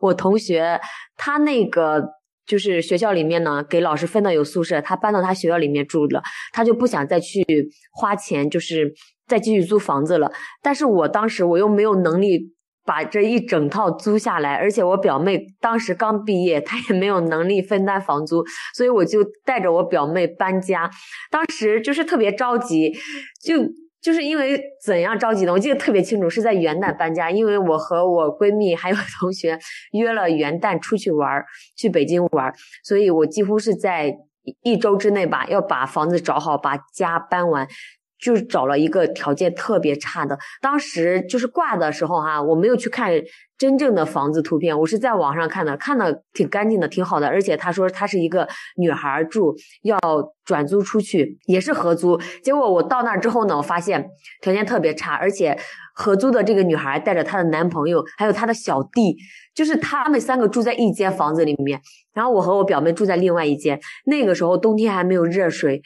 [0.00, 0.80] 我同学
[1.16, 2.02] 他那个
[2.46, 7.44] 就是学校里面呢，给老师分的有宿舍，他搬到他学校里面住了，他就不想再去
[7.92, 8.92] 花钱，就是
[9.26, 10.32] 再继续租房子了。
[10.62, 12.55] 但是我当时我又没有能力。
[12.86, 18.44] 把这一整套租下来，而且我表妹当时刚毕业，她也没有能力分担房租，
[18.74, 20.88] 所以我就带着我表妹搬家。
[21.30, 22.92] 当时就是特别着急，
[23.42, 23.64] 就
[24.00, 25.52] 就是因为怎样着急呢？
[25.52, 29.58] 我记得特别清楚，是在元旦搬家，因为我和我闺蜜还有同学
[29.90, 31.44] 约了元旦出去玩，
[31.76, 32.52] 去北京玩，
[32.84, 34.14] 所以我几乎是在
[34.62, 37.66] 一周之内吧，要把房子找好，把家搬完。
[38.26, 43.12] 就是找了一个条件特别差的，当时就是挂的时候哈，我没有去看
[43.56, 49.96] 真正的房子图片，我是在网上看的，看的挺干净的，挺好的，而且他说他是一个女孩住，要
[50.44, 52.20] 转租出去，也是合租。
[52.42, 54.10] 结果我到那儿之后呢，我发现
[54.42, 55.56] 条件特别差，而且
[55.94, 59.16] 合租的这个女孩带着她的男朋友，还有她的小弟，
[59.54, 61.80] 就是他们三个住在一间房子里面，
[62.12, 63.78] 然后我和我表妹住在另外一间。
[64.06, 65.80] 那个时候冬天还没有热水。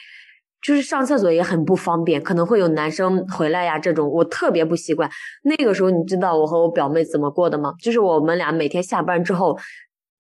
[0.63, 5.11] 就是上厕所也很不方便，可能会有男生回来呀，这种我特别不习惯。
[5.45, 7.73] 那个时候你知道我和我表妹怎么过的吗？
[7.81, 9.59] 就是我们俩每天下班之后，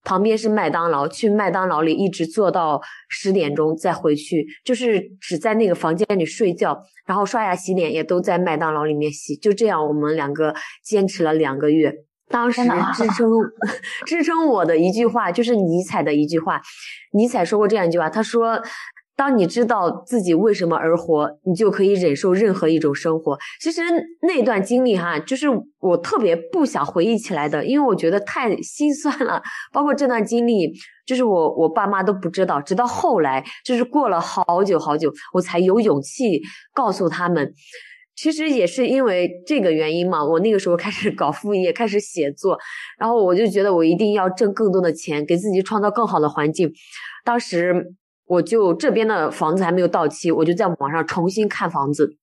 [0.03, 11.93] 旁边是麦当劳，去麦当劳里一直坐到十点钟再回去，就是只在那个房间里睡觉，然后刷牙洗脸也都在麦当劳里面洗，就这样我们两个坚持了两个月。
[12.31, 12.63] 当时
[12.95, 13.29] 支撑
[14.07, 16.63] 支撑我的一句话就是尼采的一句话，
[17.13, 18.63] 尼采说过这样一句话，他说。
[19.21, 23.37] 当你知道自己为什么而活，你就可以忍受任何一种生活。
[23.61, 23.83] 其实
[24.23, 25.47] 那段经历哈，就是
[25.79, 29.43] 我特别不想回忆起来的，因为我觉得太心酸了。
[29.75, 30.73] 包括这段经历，
[31.07, 36.41] 就是我我爸妈都不知道，直到后来，就是过了好久好久，我才有勇气
[36.73, 37.53] 告诉他们。
[38.17, 42.59] 其实也是因为这个原因嘛，我那个时候开始搞副业，开始写作，
[42.99, 46.73] 然后我就觉得我一定要挣更多的钱，给自己创造更好的环境。
[47.23, 47.93] 当时。
[48.31, 52.17] 我就这边的房子还没有到期，我就在网上重新看房子，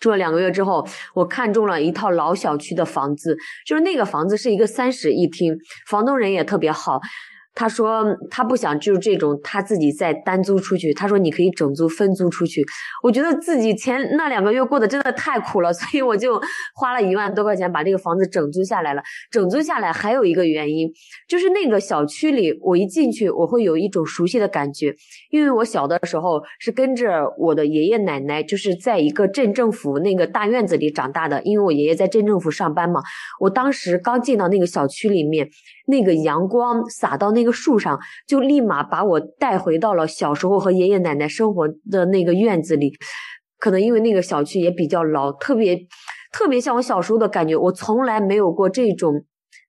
[0.00, 5.56] 住了两个月之后，我看中了一套老小区的房子，就是那个房子是一个三室一厅，
[5.88, 7.00] 房东人也特别好。
[7.54, 10.92] 他说他不想就是这种他自己再单租出去。
[10.94, 12.64] 他说你可以整租分租出去。
[13.02, 16.40] 我觉得自己前那两个月过得真的太苦了， 所以我就
[16.74, 19.02] 花了一万多块钱把这个房子整租下来了。
[19.30, 20.88] 整租下来还有一个原因，
[21.28, 24.94] 就是那个小区里，我一进去我会有一种熟悉的感觉，
[25.30, 31.42] 因为我小的时候是跟着我的爷爷奶奶，就是在一个镇政府那个大院子里长大的。
[31.42, 33.02] 因为我爷爷在镇政府上班嘛，
[33.40, 35.48] 我当时刚进到那个小区里面。
[35.88, 42.92] 那个阳光洒到那那个树上，就立马把我带回到了小时候和爷爷奶奶生活的那个院子里。
[43.58, 45.76] 可能因为那个小区也比较老，特别
[46.32, 47.56] 特别像我小时候的感觉。
[47.56, 49.24] 我从来没有过这种。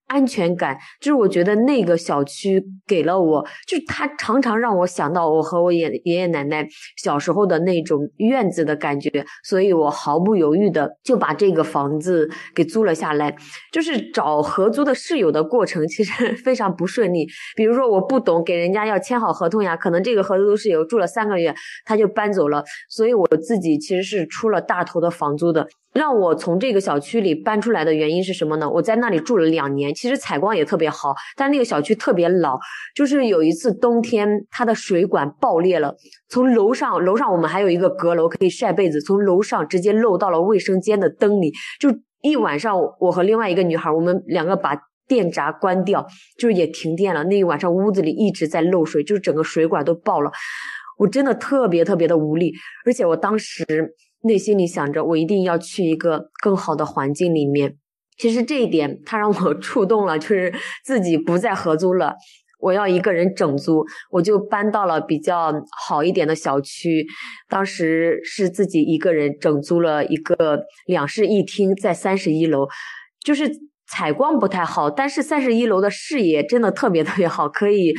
[0.07, 9.09] 安全感，就是我觉得那个小区给了我，就是他常常让我想到我和我爷爷爷奶奶小时候的那种院子的感觉，
[9.43, 13.35] 所以我毫不犹豫的就把这个房子给租了下来。
[13.71, 25.67] 就是找合租的室友的过程其实 非常不顺利，比如说我不懂给人家要签好合同呀，可能这个合租室友住了三个月他就搬走了，所以我自己其实是出了大头的房租的。
[25.93, 28.67] 让我从这个小区里搬出来的原因是什么呢？
[28.67, 32.57] 我在那里住了两年，其实采光也特别好，但那个小区特别老，
[32.95, 35.95] 就是有一次冬天，它的水管爆裂了，
[36.29, 41.89] 从楼上楼上我们还有一个阁楼可以晒被子，从楼上直接漏到了卫生间的灯里，就
[42.23, 44.75] 一晚上，我和另外一个女孩，我们两个把
[45.07, 46.07] 电闸关掉，
[46.39, 50.31] 就是也停电了，那一晚上屋子里一直在漏水，就是整个水管都爆了，
[50.97, 52.51] 我真的特别特别的无力，
[52.83, 53.93] 而且我当时。
[54.23, 57.77] 内心里想着，我一定要去一个更好的环境里面。
[58.17, 62.15] 其实这一点，他让我 触动了，就是自己不再合租了，
[62.59, 65.51] 我要一个人整租，我就搬到了比较
[65.85, 67.05] 好一点的小区。
[67.49, 72.67] 当时是自己一个人整租了一个两室一厅，在三十一楼，
[73.25, 73.51] 就是
[73.93, 77.93] 采光不太好，但是三十一楼的视野真的特别特别好，可以。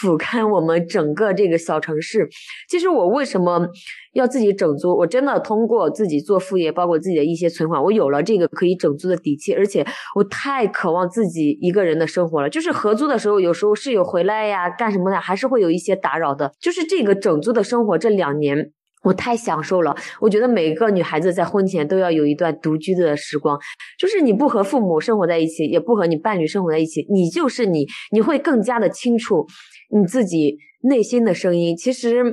[0.00, 2.26] 俯瞰我们整个这个小城市。
[2.66, 3.68] 其实我为什么
[4.14, 4.96] 要自己整租？
[4.96, 9.52] 我真的通过自己做副业，包括自己的一些存款，我有了这个可以整租的底气。
[9.52, 12.48] 而且我太渴望自己一个人的生活了。
[12.48, 16.52] 就是合租的时候，有时候室友回来呀，干什么的，还是会有一些打扰的。
[16.58, 18.72] 就是这个整租的生活，这两年。
[19.02, 23.58] 我太享受了，我觉得每个女孩子在婚前都要有一段独居的时光，
[23.98, 29.46] 就是你不和父母生活在一起，也不和你伴侣生活在一起，你就是你，你会更加的清楚
[29.90, 31.76] 你自己内心的声音。
[31.76, 32.32] 其实。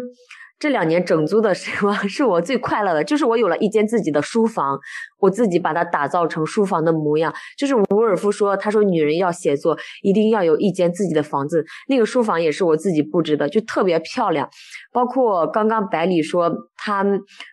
[0.60, 4.78] 这两年整租的时光 是我最快乐的，就是我有了一间自己的书房，
[5.20, 7.34] 我自己把它打造成书房的模样。
[7.58, 11.66] 就是伍尔夫说，他说女人要写作，一定要有一间自己的房子。
[11.88, 14.50] 那个书房也是我自己布置的，就特别漂亮。
[14.92, 17.06] 包括刚刚百里说他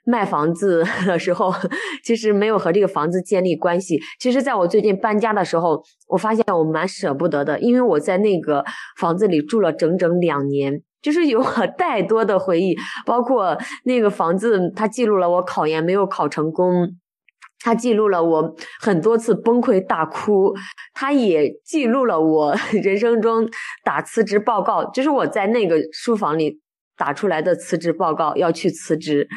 [0.04, 1.54] 卖房子的时候，
[2.02, 4.00] 其实没有和这个房子建立关系。
[4.18, 8.64] 其实，在我最近搬家的时候，我发现我蛮舍不得的，因为我在那个
[8.98, 10.82] 房子里住了整整两年。
[11.06, 16.96] 就是有我 太多的回忆，包括那个房子，它记录了我考研没有考成功，
[17.60, 20.52] 它记录了我很多次崩溃大哭，
[20.94, 23.48] 它也记录了我 人生中
[23.84, 26.60] 打辞职报告，就是我在那个书房里
[26.96, 29.28] 打出来的辞职报告，要去辞职。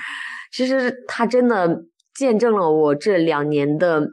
[0.52, 1.84] 其实它真的
[2.16, 4.08] 见证了我这两年的。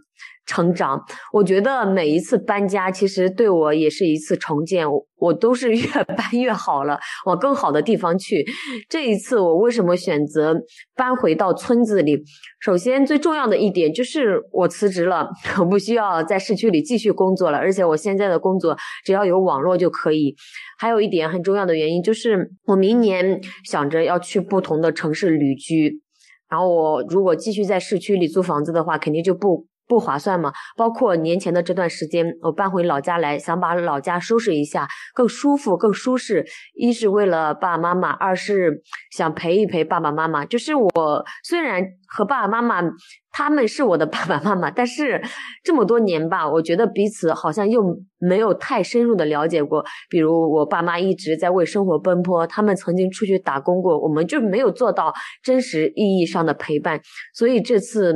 [0.47, 4.87] 成长，我觉得每一次搬家，其实对我也是一次重建。
[5.19, 8.45] 我都是 越搬越好了，往更好的地方去。
[8.87, 10.55] 这一次，我为什么选择
[10.95, 12.23] 搬回到村子里？
[12.61, 15.27] 首先，最重要的一点就是我辞职了，
[15.59, 18.77] 我不需要在市区里继续工作了，而且我现在的工作
[19.07, 20.37] 只要有网络就可以。
[20.79, 26.03] 还有一点很重要的原因就是，我明年想着要去不同的城市旅居，
[26.51, 29.67] 然后我如果继续在市区里租房子的话，肯定就不。
[29.87, 30.53] 不划算嘛。
[30.77, 36.45] 包括年前的这段时间，我搬回老家来，想把老家收拾一下，更舒服、更舒适。
[36.75, 40.45] 一是为了爸爸妈妈，二是想陪一陪爸爸妈妈。
[40.45, 42.91] 就是我虽然和爸爸妈妈
[43.31, 45.23] 他们是我的爸爸妈妈，但是
[45.63, 47.83] 这么多年吧，我觉得彼此好像又
[48.19, 49.85] 没有太深入的了解过。
[50.09, 55.13] 比如我爸妈一直在为生活奔波，他们曾经出去打工过，我们就没有做到
[55.43, 57.01] 真实意义上的陪伴。
[57.35, 58.15] 所以这次。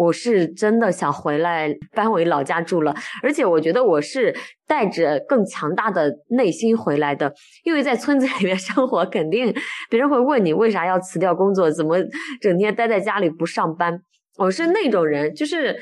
[0.00, 4.34] 我是真的想回来搬回老家住了，而且我觉得我是
[4.66, 7.30] 带着更强大的内心回来的，
[7.64, 9.54] 因为在村子里面生活，肯定
[9.90, 11.98] 别人会问你为啥要辞掉工作，怎么
[12.40, 14.00] 整天待在家里不上班。
[14.38, 15.76] 我是那种人，就是。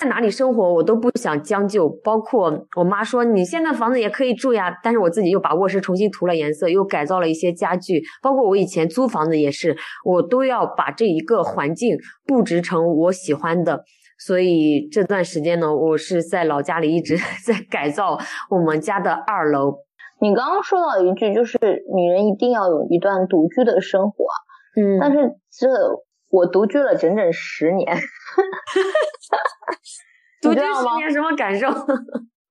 [0.00, 1.86] 在哪里生活，我都不想将就。
[2.02, 8.02] 包括我妈说，你现在房子也可以住呀，但是我自己又把卧室重新涂了颜色，又改造了一些家具。
[8.22, 9.76] 包括我以前租房子也是，
[10.06, 13.84] 我都要把这一个环境布置成我喜欢的。
[14.18, 18.16] 所以这段时间呢，我是在老家里一直 在改造
[18.48, 19.80] 我们家的二楼。
[20.22, 21.58] 你刚刚说到一句，就是
[21.94, 24.24] 女人一定要有一段独居的生活。
[24.80, 25.18] 嗯，但是
[25.50, 25.68] 这。
[26.32, 27.92] 我独居了整整十年，
[30.42, 31.68] 独居十年什么感受？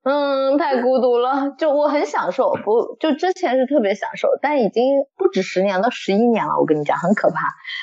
[0.02, 1.52] 嗯，太孤独了。
[1.58, 4.86] 就我很享受，不就之前是特别享受，但已经
[5.18, 6.58] 不止十年了，十一年了。
[6.58, 7.36] 我跟你讲，很可怕。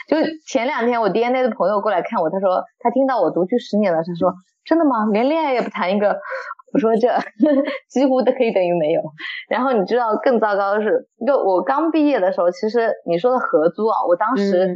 [0.09, 0.17] 就
[0.47, 4.33] 前两天我 DNA 的朋友过来看我，他说他听到我独居十年了，他说
[4.65, 5.07] 真的吗？
[5.13, 6.17] 连恋爱也不谈一个？
[6.73, 7.09] 我说这
[7.91, 9.03] 几乎都可以等于没有。
[9.49, 14.75] 然后你知道更糟糕的是，就我刚毕业的时候，其实你说的合租啊，我当时。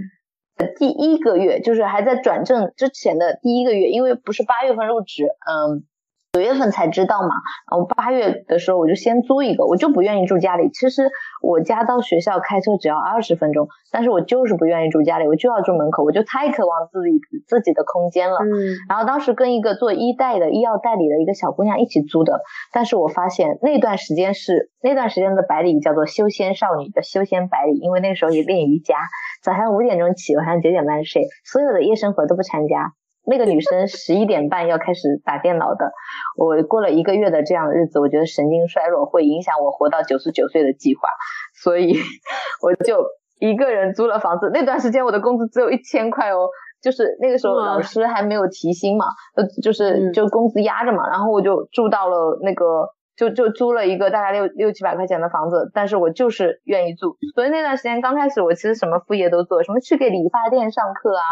[0.66, 5.84] 第一个月就是还在转正之前的第一个月，因为不是八月份入职，嗯。
[6.33, 7.28] 九月份才知道嘛，
[7.70, 10.70] 然后八月的时候我就先租一个，我就不愿意住家里。
[10.70, 11.11] 其实
[11.43, 18.39] 我家到学校开车只要二十分钟，但是我就是不愿意住家里，我就要住门口，我就太渴望自己自己的空间了。
[18.39, 18.78] 嗯。
[18.89, 22.41] 然后当时跟一个做医代的医药代理的一个小姑娘一起租的，
[22.72, 28.95] 但是我发现那段时间是那段时间的白领叫做修仙少女的修仙白领，因为那个时候也练瑜伽，
[29.43, 32.93] 早上五点钟起，晚上九点半睡，所有的夜生活都不参加。
[33.27, 35.93] 那个女生十一点半要开始打电脑的，
[36.37, 41.03] 我过了一个月的这样的日子，我觉得神经衰弱会影响我活到九十九岁的计划，
[41.62, 41.97] 所以
[42.62, 43.05] 我就
[43.39, 44.51] 一个人租了房子。
[44.53, 46.49] 那段时间我的工资只有一千块哦，
[46.83, 49.05] 就是那个时候老师还没有提薪嘛，
[49.37, 61.23] 呃，就是就工资压着嘛，然后我就住到了那个，就就租了一个大概六六七百块钱的房子，但是我就是愿意住，所以那段时间刚开始我其实什么副业都做，什么去给理发店上课啊。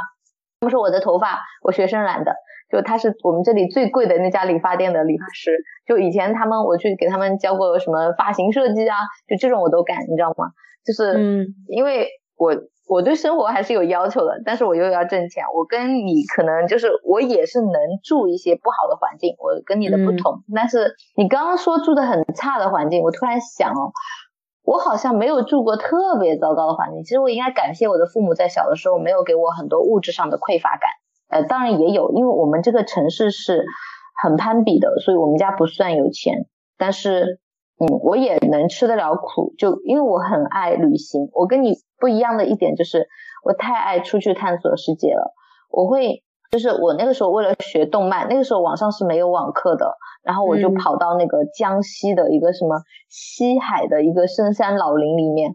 [0.61, 2.35] 不是我的头发，我学生染的，
[2.71, 5.57] 就他是我们这里最贵的那家理发店的理发师。
[5.87, 8.97] 就以前他们我去给他们教过什么发型设计啊，
[9.29, 10.51] 就这种我都敢，你知道吗？
[10.85, 12.55] 就是，嗯，因为我
[12.89, 15.45] 我对生活还是有要求的，但是我又要挣钱。
[15.55, 20.43] 我跟你可能就是我也是能住一些不好的环境，我跟你的不同。
[20.55, 23.93] 但是你刚刚说住的很差的环境，我突然想哦。
[24.69, 30.91] 我好像没有住过特别糟糕的环境，其实我应该感谢我的父母在小的时候没有给我很多物质上的匮乏感。
[31.31, 33.65] 呃，当然也有，因为我们这个城市是
[34.23, 36.45] 很攀比的，所以我们家不算有钱，
[36.77, 37.41] 但是，
[37.81, 41.31] 嗯，我也能吃得了苦，就因为我很爱旅行。
[41.33, 43.09] 我跟你不一样的一点就是，
[43.45, 45.33] 我太爱出去探索世界了。
[45.71, 49.97] 我会，就是我那个时候为了学动漫，那个时候网上是没有网课的。
[50.25, 55.55] 然后我就跑到那个江西的一个什么西海的一个深山老林里面，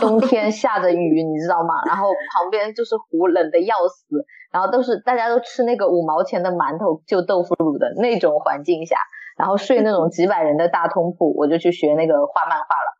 [0.00, 1.84] 冬天下着雨，你知道吗？
[1.84, 8.96] 然后旁边就是湖，冷的要死，然后都是大家都吃那个五毛钱的馒头就豆腐乳的那种环境下，
[9.36, 12.96] 然后睡那种几百人的大通铺，我就去学那个画漫画了。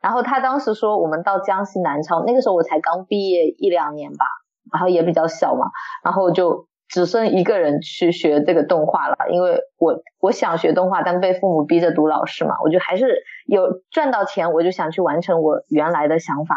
[0.00, 4.26] 然后他当时说我们到江西南昌，那个时候我才刚毕业一两年吧，
[4.72, 5.66] 然后也比较小嘛，
[6.04, 6.68] 然后就。
[6.92, 16.54] 只剩一个人去学这个动画了，因为我我想学动画，但被父母逼着读老师嘛，我就还是有赚到钱，我就想去完成我原来的想法，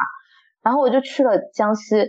[0.61, 2.01] 然后我就去了江西，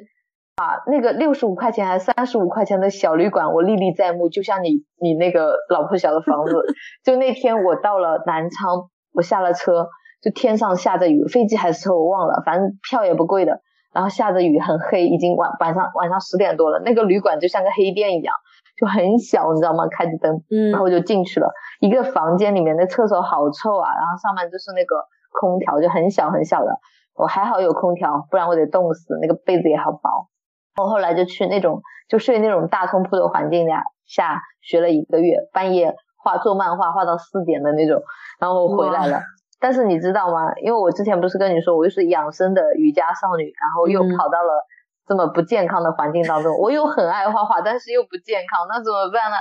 [0.56, 6.56] 啊，那个六十五块钱还是三十五块钱的小旅馆，我历历在目，就像你你那个老破小的房子，
[7.04, 9.86] 就那天我到了南昌，我下了车，
[10.20, 13.60] 就天上下着雨，飞机还是车我忘了，反正票也不贵的。
[13.96, 16.78] 然后下着雨，很黑，已经晚晚上晚上十点多了。
[16.84, 18.34] 那个旅馆就像个黑店一样，
[18.78, 19.86] 就很小，你知道吗？
[19.90, 21.48] 开着灯，嗯，然后我就进去了。
[21.80, 25.00] 一个房间里面那厕所好臭啊，然后上面就是那个
[25.32, 26.78] 空调，就很小很小的。
[27.14, 29.18] 我还好有空调，不然我得冻死。
[29.22, 30.28] 那个被子也好薄。
[30.76, 33.66] 我后来就去那种就睡那种大通铺的环境
[34.04, 38.02] 下学了一个月，半夜画做漫画画到四点的那种，
[38.38, 39.22] 然后我回来了。
[39.58, 40.52] 但是你知道吗？
[40.62, 44.64] 因为我之前不是跟你说，我又是养生的瑜伽少女，然后又跑到了
[45.06, 49.36] 这么不健康的环境当中，我又很爱画画，但是又不健康，那怎么办呢？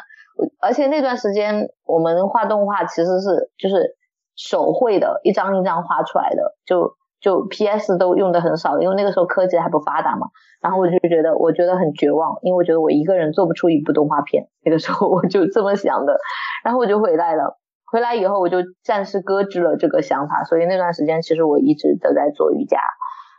[0.61, 3.95] 而且那段时间我们画动画其实是就是
[4.35, 10.27] 手绘的，一张一张画出来的，就就 PS 都用的很少，因为那个时候科技还不发达嘛。
[10.61, 16.17] 然后我就觉得我觉得很绝望，因为我觉得我一个人做不出一部动画片，那个时候我就这么想的。
[16.63, 17.59] 然后我就回来了，
[17.95, 22.77] 回来以后我就暂时搁置了这个想法，所以那段时间其实我一直都在做瑜伽。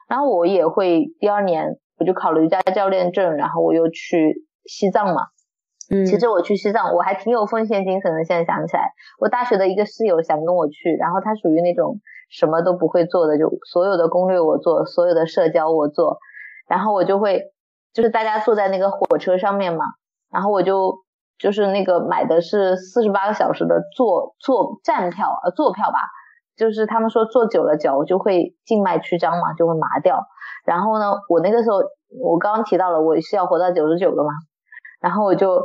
[0.09, 5.27] 然后我也会第二年我就考了瑜伽教练证，然后我又去西藏嘛。
[5.91, 8.25] 嗯，其实我去西藏，我还挺有奉献精神的。
[8.25, 12.01] 现在想起来，我大学的一个室友想跟我去，然后他属于那种
[12.31, 16.17] 什么都不会做的，就所有的攻略我做，所有的社交我做，
[16.67, 17.43] 然后我就会
[17.93, 19.85] 就是大家坐在那个火车上面嘛，
[20.33, 21.05] 然后我就
[21.39, 25.99] 就是那个买的是四十八个小时的坐坐站票呃坐票吧，
[26.57, 30.25] 就是他们说坐久了脚就会静脉曲张嘛，就会麻掉。
[30.65, 31.79] 然后呢，我那个时候
[32.23, 34.31] 我刚刚提到了我是要活到九十九的嘛，
[35.01, 35.63] 然后我就。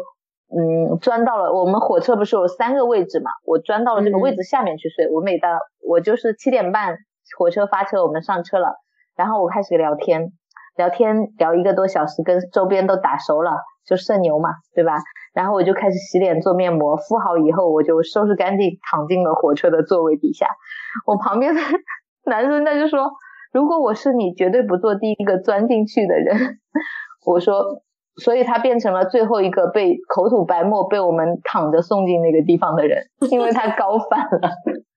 [0.53, 3.31] 嗯，钻到了我们火车不是有三个位置嘛？
[3.45, 5.09] 我钻到了这个位置下面去睡。
[5.09, 5.47] 我每到
[5.87, 6.97] 我就是七点半
[7.37, 8.75] 火车发车，我们上车了，
[9.15, 10.33] 然后我开始聊天，
[10.75, 13.51] 聊天聊一个多小时，跟周边都打熟了，
[13.85, 14.97] 就社牛嘛，对吧？
[15.33, 20.47] 然后我就开始洗脸做面膜，敷好以后我就收拾干净，躺进了火车的座位底下。
[21.05, 21.61] 我旁边的
[22.25, 23.11] 男生他就说
[23.53, 26.35] ：“如果我是你，绝对不做第一个钻进去的人。
[27.25, 27.81] ”我说。
[28.17, 34.49] 所以他变成了最后一个被口吐白沫、被我们躺着送进那个地方的人，因为他高反了，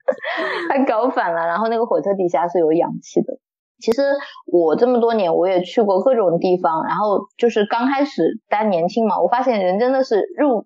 [0.69, 1.47] 他高反了。
[1.47, 3.39] 然后那个火车底下是有氧气的。
[3.85, 4.03] 其实
[4.51, 10.65] 我这么多年我也去过各种地方，然后就是刚开始大家年轻嘛，我发现人真的是入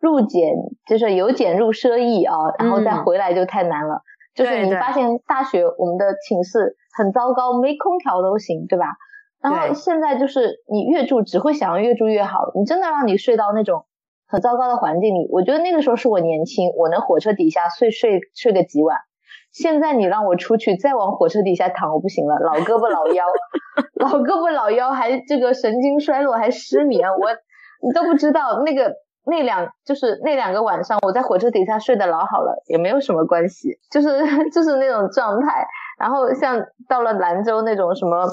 [0.00, 0.54] 入俭
[0.88, 4.00] 就是由俭入奢易啊，然后再回来就太难了。
[4.34, 8.86] 就是你发现大学我们的寝室很糟糕，没空调都行，对吧？
[9.42, 13.84] 然后现在就是你越住只会想要越住越好，你真的让你睡到那种
[14.26, 18.96] 很糟糕的环境里，我觉得那个时候是我年轻，我能火车底下睡睡睡个几晚。
[19.54, 23.24] 现在你让我出去再往火车底下躺，我不行了，老胳膊老腰，
[23.94, 27.30] 老胳膊老腰还这个神经衰弱还失眠，我
[27.80, 28.92] 你都不知道那个
[29.24, 34.08] 那两就是那两个晚上我在火车底下睡得老好了，也没有什么关系，就是
[34.50, 35.66] 就是那种状态。
[35.98, 38.28] 然后像到了兰州那种什么。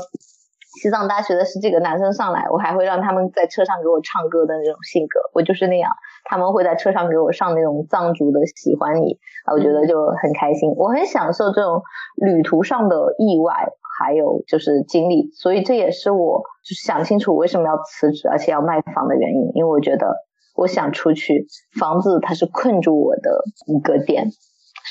[0.82, 5.92] 西藏大学的十几个男生上来，我还会让他们在车上给我唱歌的那种性格，我就是那样。
[6.24, 9.14] 他们会在车上给我上那种藏族的《喜欢你》，
[9.46, 10.72] 啊，我觉得就很开心。
[10.76, 11.82] 我很享受这种
[12.16, 13.54] 旅途上的意外，
[14.00, 15.32] 还有就是经历。
[15.34, 19.52] 所以这也是我就是想清楚为什么要辞职，而且要卖房的原因。
[19.56, 20.16] 因为我觉得
[20.56, 21.48] 我想出去，
[21.80, 24.28] 房子它是困住我的一个点，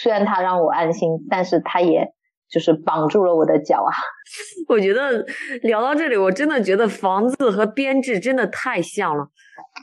[0.03, 2.13] 虽然它让我安心，但是它也。
[2.53, 3.95] 就是绑住了我的脚啊！
[4.69, 5.25] 我觉得
[5.63, 9.29] 聊到这里，我真的觉得房子和编制真的太像了。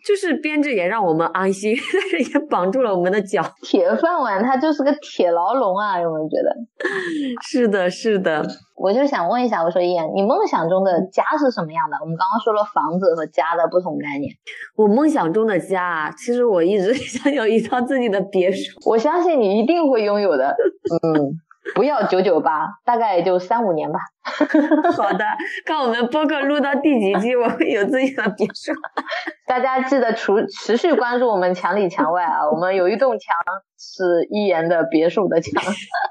[0.08, 3.44] 就是编制也让我们安心， 但是也绑住了我们的脚。
[3.62, 6.00] 铁饭碗它就是个铁牢笼啊！
[6.00, 6.56] 有没有觉得？
[7.44, 8.46] 是的，是的。
[8.78, 11.98] 我就想问一下，我说燕，你梦想中的家是什么样的？
[12.00, 14.32] 我们刚刚说了房子和家的不同概念。
[14.78, 18.80] 我梦想中的家，其实我一直 想有一套自己的别墅。
[18.86, 20.56] 我相信你一定会拥有的。
[21.04, 21.42] 嗯。
[21.76, 24.00] 不要九九八，大概也就三五年吧。
[24.96, 25.26] 好的，
[25.66, 28.74] 看我们播客录到第几集，我们有自己的别墅。
[29.48, 33.36] 大家记得持持续关注我们墙里墙外啊，我们有一栋墙
[33.78, 35.64] 是一言的别墅的墙。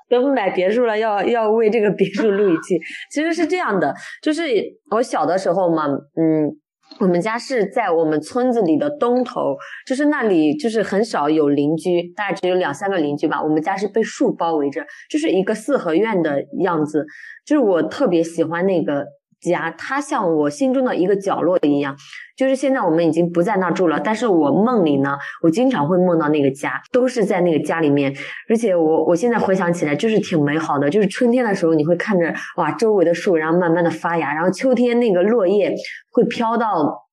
[0.09, 2.79] 等买别墅了，要要为这个别墅录一期。
[3.11, 4.43] 其实是这样的，就是
[4.91, 6.57] 我小的时候嘛，嗯。
[6.99, 9.57] 我们家是在我们村子里的东头，
[9.87, 13.43] 就是那里就是很少有邻居，大概只有两三个邻居吧。
[13.43, 17.05] 我们家是被树包围着，就是一个四合院的样子，
[17.45, 19.05] 就是我特别喜欢那个。
[19.51, 21.97] 家，它像我心中的一个角落一样。
[22.37, 28.15] 就是现在我们已经不在那儿住了，但是我梦里呢，我经常会梦到那个家，都是在那个家里面。
[28.51, 30.91] 而且我我现在回想起来，就是挺美好的。
[30.91, 35.75] 就是春天的时候，你会看着哇，周围的树，然后慢慢的发芽，然后秋天那个落叶
[36.11, 37.07] 会飘到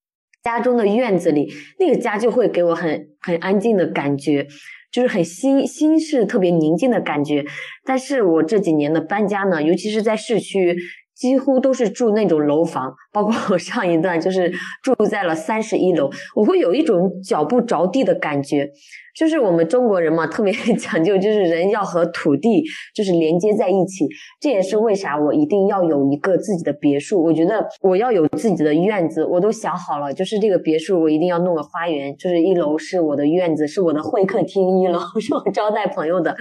[0.44, 4.46] 家中的院子里，那个家就会给我很很安静的感觉，
[4.92, 7.46] 就是很心心是特别宁静的感觉。
[7.86, 10.76] 但是我这几年的搬家呢，尤其是在市区。
[11.24, 14.52] 几乎都是住那种楼房，包括我上一段就是
[14.82, 18.70] 住在了三十一楼，我会有一种脚不着地的感觉。
[19.16, 22.64] 就是我们中国人嘛，特别 讲究，就是人要和土地
[22.96, 24.08] 就是连接在一起。
[24.42, 27.24] 这也是为啥我一定要有一个自己的别墅。
[27.24, 36.36] 我觉得我要有自己的院子，我都想好了，就是这个别墅我一定要弄个花园，就是一楼是我的院子，是我的会客厅，一楼 是我招待朋友的，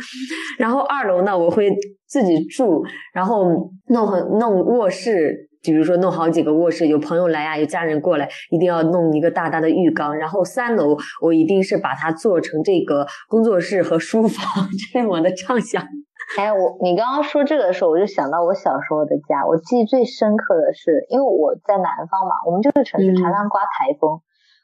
[0.59, 1.71] 然后二楼呢我会
[2.09, 3.51] 自己住，然后
[3.89, 5.51] 弄弄卧室。
[5.63, 10.17] 比如说弄好几个卧室，有朋友来呀，有家人过来，一定要弄一个大大的浴缸。
[10.17, 14.45] 然后三楼我一定是把它做成这个工作室和书房，
[14.93, 15.83] 这是我的畅想。
[16.39, 19.47] 哎，我你刚刚说这个的时候，我就想到我小时候的家。
[19.47, 24.21] 我记忆最深刻的是，因为我在南方嘛，我们这个城市常常刮台风。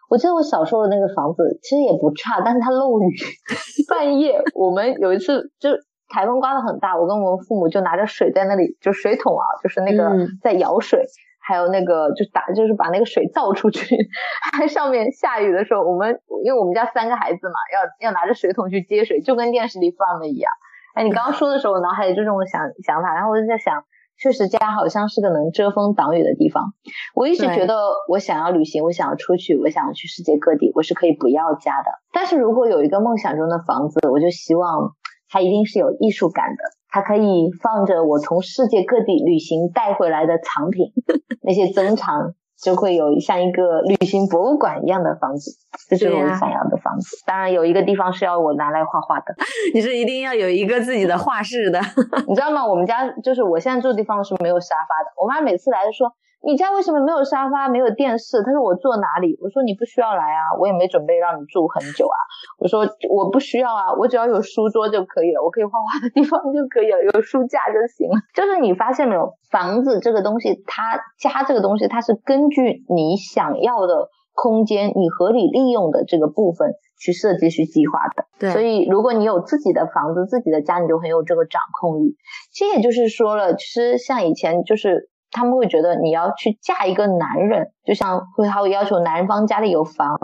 [0.09, 3.13] 我记得我小时候的那个房子其实也不差，但是它漏雨。
[3.91, 5.71] 半夜我们有一次就
[6.09, 10.11] 台风刮得很大，我跟我们父母就拿着水在那里，就水桶啊，就是那个
[10.43, 11.05] 在舀水，
[11.41, 13.97] 还有那个就打，就是把那个水倒出去。
[14.57, 20.51] 还上面下雨的时候，我们因为我们家三个孩子嘛，要要拿着水桶去接水，就跟电视里放的一样。
[20.95, 23.85] 哎，你刚刚说的时候，我脑海里就这种想想法，然后我就在想。
[24.21, 26.75] 确实，家好像是个能遮风挡雨的地方。
[27.15, 27.79] 我一直觉得，
[28.09, 31.93] 我想要旅行，我想要出去，我想要去世界各地，我是可以不要家的。
[32.13, 34.97] 但是如果有一个梦想中的房子，我就希望
[35.29, 40.93] 它一定是有艺术感的，它可以放着我从世界各地旅行带回来的藏品，
[41.43, 42.35] 那些珍藏。
[42.61, 45.53] 就会有像一个旅行博物馆一样的房子，
[45.89, 47.23] 这是我想要的房子。
[47.25, 49.27] 当然有一个地方是要我拿来画画的，
[49.73, 51.79] 你是一定要有一个自己的画室的，
[52.27, 52.67] 你知道吗？
[52.67, 56.13] 我们家就是我现在住的地方是没有沙发的，我妈每次来就说。
[56.41, 58.43] 你家为什么没有沙发、没有电视？
[58.45, 59.37] 他说我坐哪里？
[59.43, 62.19] 我说你不需要来啊，我也没准备让你住很久啊。
[62.59, 68.15] 我说我不需要啊，我只要有书桌就可以了，我可以画画的地方就可以了，有书架就行了。
[68.35, 78.25] 就是你发现没有，房子这个东西，它家这个东西，它是根据你想要的空间，你合理利用的这个部分去设计、去计划的。
[78.39, 82.15] 对，所以如果你有自己的房子、自己的家，你就很有这个掌控欲。
[82.53, 85.11] 其实也就是说了，其实像以前就是。
[85.31, 90.19] 他们会觉得你要去嫁一个男人，就像会他会要求男方家里有房。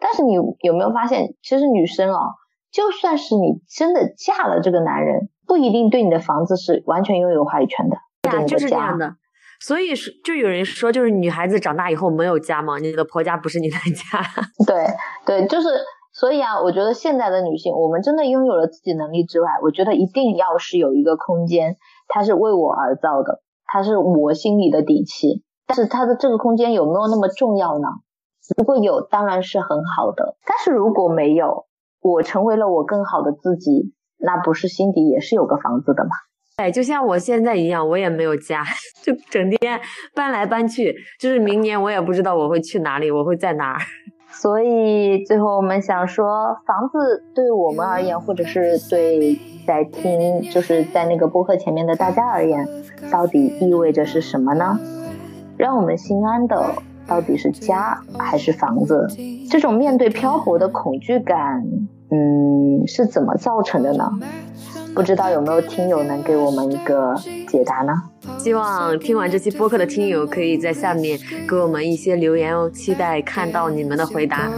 [0.00, 2.20] 但是你有没有发现，其实女生哦，
[2.70, 7.96] 就算是你真的嫁了这个男人，不一定对你的房子是完全拥有话语权的。
[8.22, 9.14] 对，就是这样的。
[9.60, 12.78] 所以是就有人说，就是女孩子长大以后没有家嘛？
[12.78, 14.20] 你的婆家不是你的家。
[14.64, 14.86] 对
[15.26, 15.68] 对，就是
[16.12, 23.42] 所以啊，我觉得现在的女性，我们真的拥有了自己能力之外，我觉得一定要是有一个空间，它是为我而造的。
[23.68, 27.88] 它是我心里的底气，但是它的这个空间有没有那么重要呢？
[28.56, 30.36] 如果有，当然是很好的。
[30.46, 31.66] 但是如果没有，
[32.00, 36.10] 我成为了我更好的自己，那不是心底也是有个房子的吗？
[36.56, 38.64] 哎，就像我现在一样，我也没有家，
[39.04, 39.78] 就整天
[40.14, 40.96] 搬来搬去。
[41.20, 43.78] 就是明年我也不知道我会去哪里，我会在哪儿。
[44.32, 49.38] 所以最后我们想说，房子对我们而言，或者是对
[49.68, 52.66] 在听，就是在那个播客前面的大家而言，
[53.10, 54.80] 到底意味着是什么呢？
[55.58, 56.74] 让我们心安的
[57.06, 59.06] 到底是家还是房子？
[59.50, 61.62] 这种面对漂泊的恐惧感，
[62.10, 64.10] 嗯，是怎么造成的呢？
[64.94, 67.14] 不知道有没有听友能给我们一个
[67.46, 67.92] 解答呢？
[68.38, 74.50] 希望听完这期播客的听友可以在下面给我们一些留言哦，期待看到你们的回答。